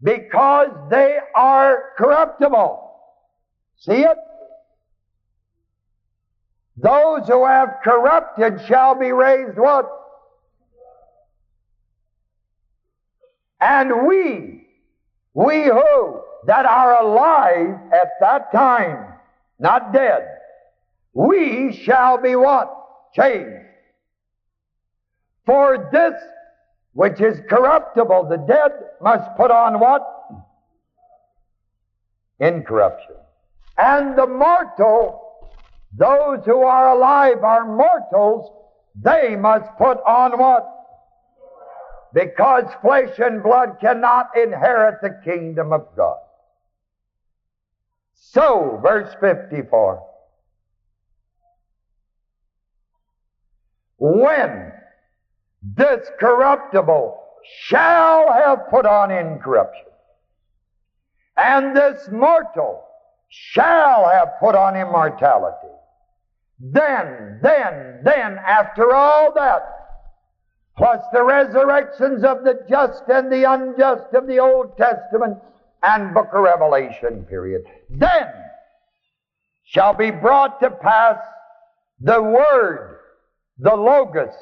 [0.03, 2.91] Because they are corruptible.
[3.77, 4.17] See it?
[6.81, 9.89] Those who have corrupted shall be raised what?
[13.59, 14.65] And we,
[15.35, 19.13] we who, that are alive at that time,
[19.59, 20.27] not dead,
[21.13, 22.73] we shall be what?
[23.13, 23.67] Changed.
[25.45, 26.13] For this
[26.93, 28.71] which is corruptible, the dead
[29.01, 30.01] must put on what?
[32.39, 33.15] Incorruption.
[33.77, 35.30] And the mortal,
[35.97, 38.49] those who are alive are mortals,
[38.95, 40.67] they must put on what?
[42.13, 46.17] Because flesh and blood cannot inherit the kingdom of God.
[48.13, 50.07] So, verse 54.
[53.97, 54.71] When
[55.61, 57.17] this corruptible
[57.63, 59.85] shall have put on incorruption,
[61.37, 62.83] and this mortal
[63.29, 65.67] shall have put on immortality.
[66.63, 69.63] Then, then, then, after all that,
[70.77, 75.39] plus the resurrections of the just and the unjust of the Old Testament
[75.81, 78.27] and Book of Revelation period, then
[79.63, 81.17] shall be brought to pass
[81.99, 82.99] the Word,
[83.57, 84.35] the Logos,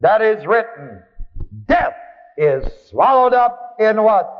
[0.00, 1.02] that is written,
[1.66, 1.96] death
[2.36, 4.30] is swallowed up in what?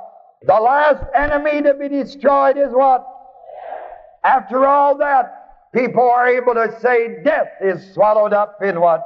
[0.46, 3.06] The last enemy to be destroyed is what?
[4.22, 5.43] After all that,
[5.74, 9.02] people are able to say death is swallowed up in what?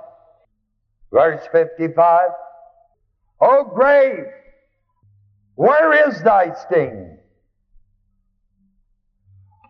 [1.11, 2.29] Verse 55.
[3.41, 4.27] O grave,
[5.55, 7.19] where is thy sting?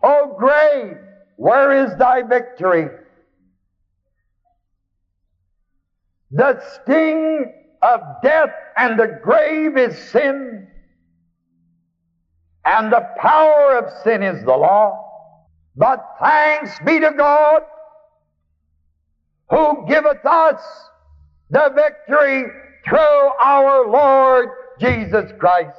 [0.03, 0.96] O grave,
[1.36, 2.88] where is thy victory?
[6.32, 10.66] The sting of death and the grave is sin,
[12.64, 15.08] and the power of sin is the law.
[15.79, 17.62] But thanks be to God
[19.49, 20.61] who giveth us
[21.51, 22.47] the victory
[22.85, 24.49] through our Lord
[24.81, 25.79] Jesus Christ.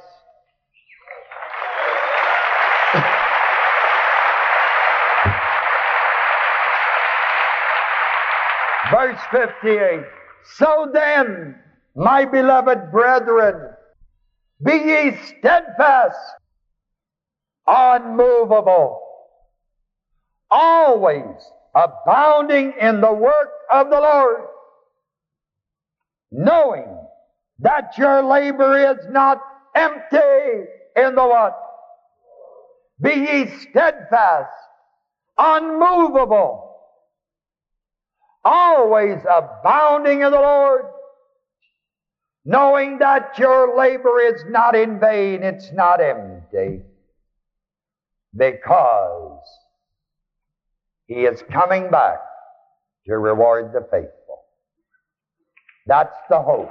[8.90, 10.00] Verse 58.
[10.56, 11.56] So then,
[11.94, 13.74] my beloved brethren,
[14.64, 16.16] be ye steadfast,
[17.66, 19.09] unmovable,
[20.50, 21.36] always
[21.74, 24.46] abounding in the work of the Lord,
[26.32, 26.98] knowing
[27.60, 29.40] that your labor is not
[29.74, 31.56] empty in the what?
[33.00, 34.50] Be ye steadfast,
[35.38, 36.76] unmovable,
[38.44, 40.86] always abounding in the Lord,
[42.44, 46.82] knowing that your labor is not in vain, it's not empty,
[48.36, 49.38] because
[51.10, 52.20] He is coming back
[53.06, 54.44] to reward the faithful.
[55.88, 56.70] That's the hope.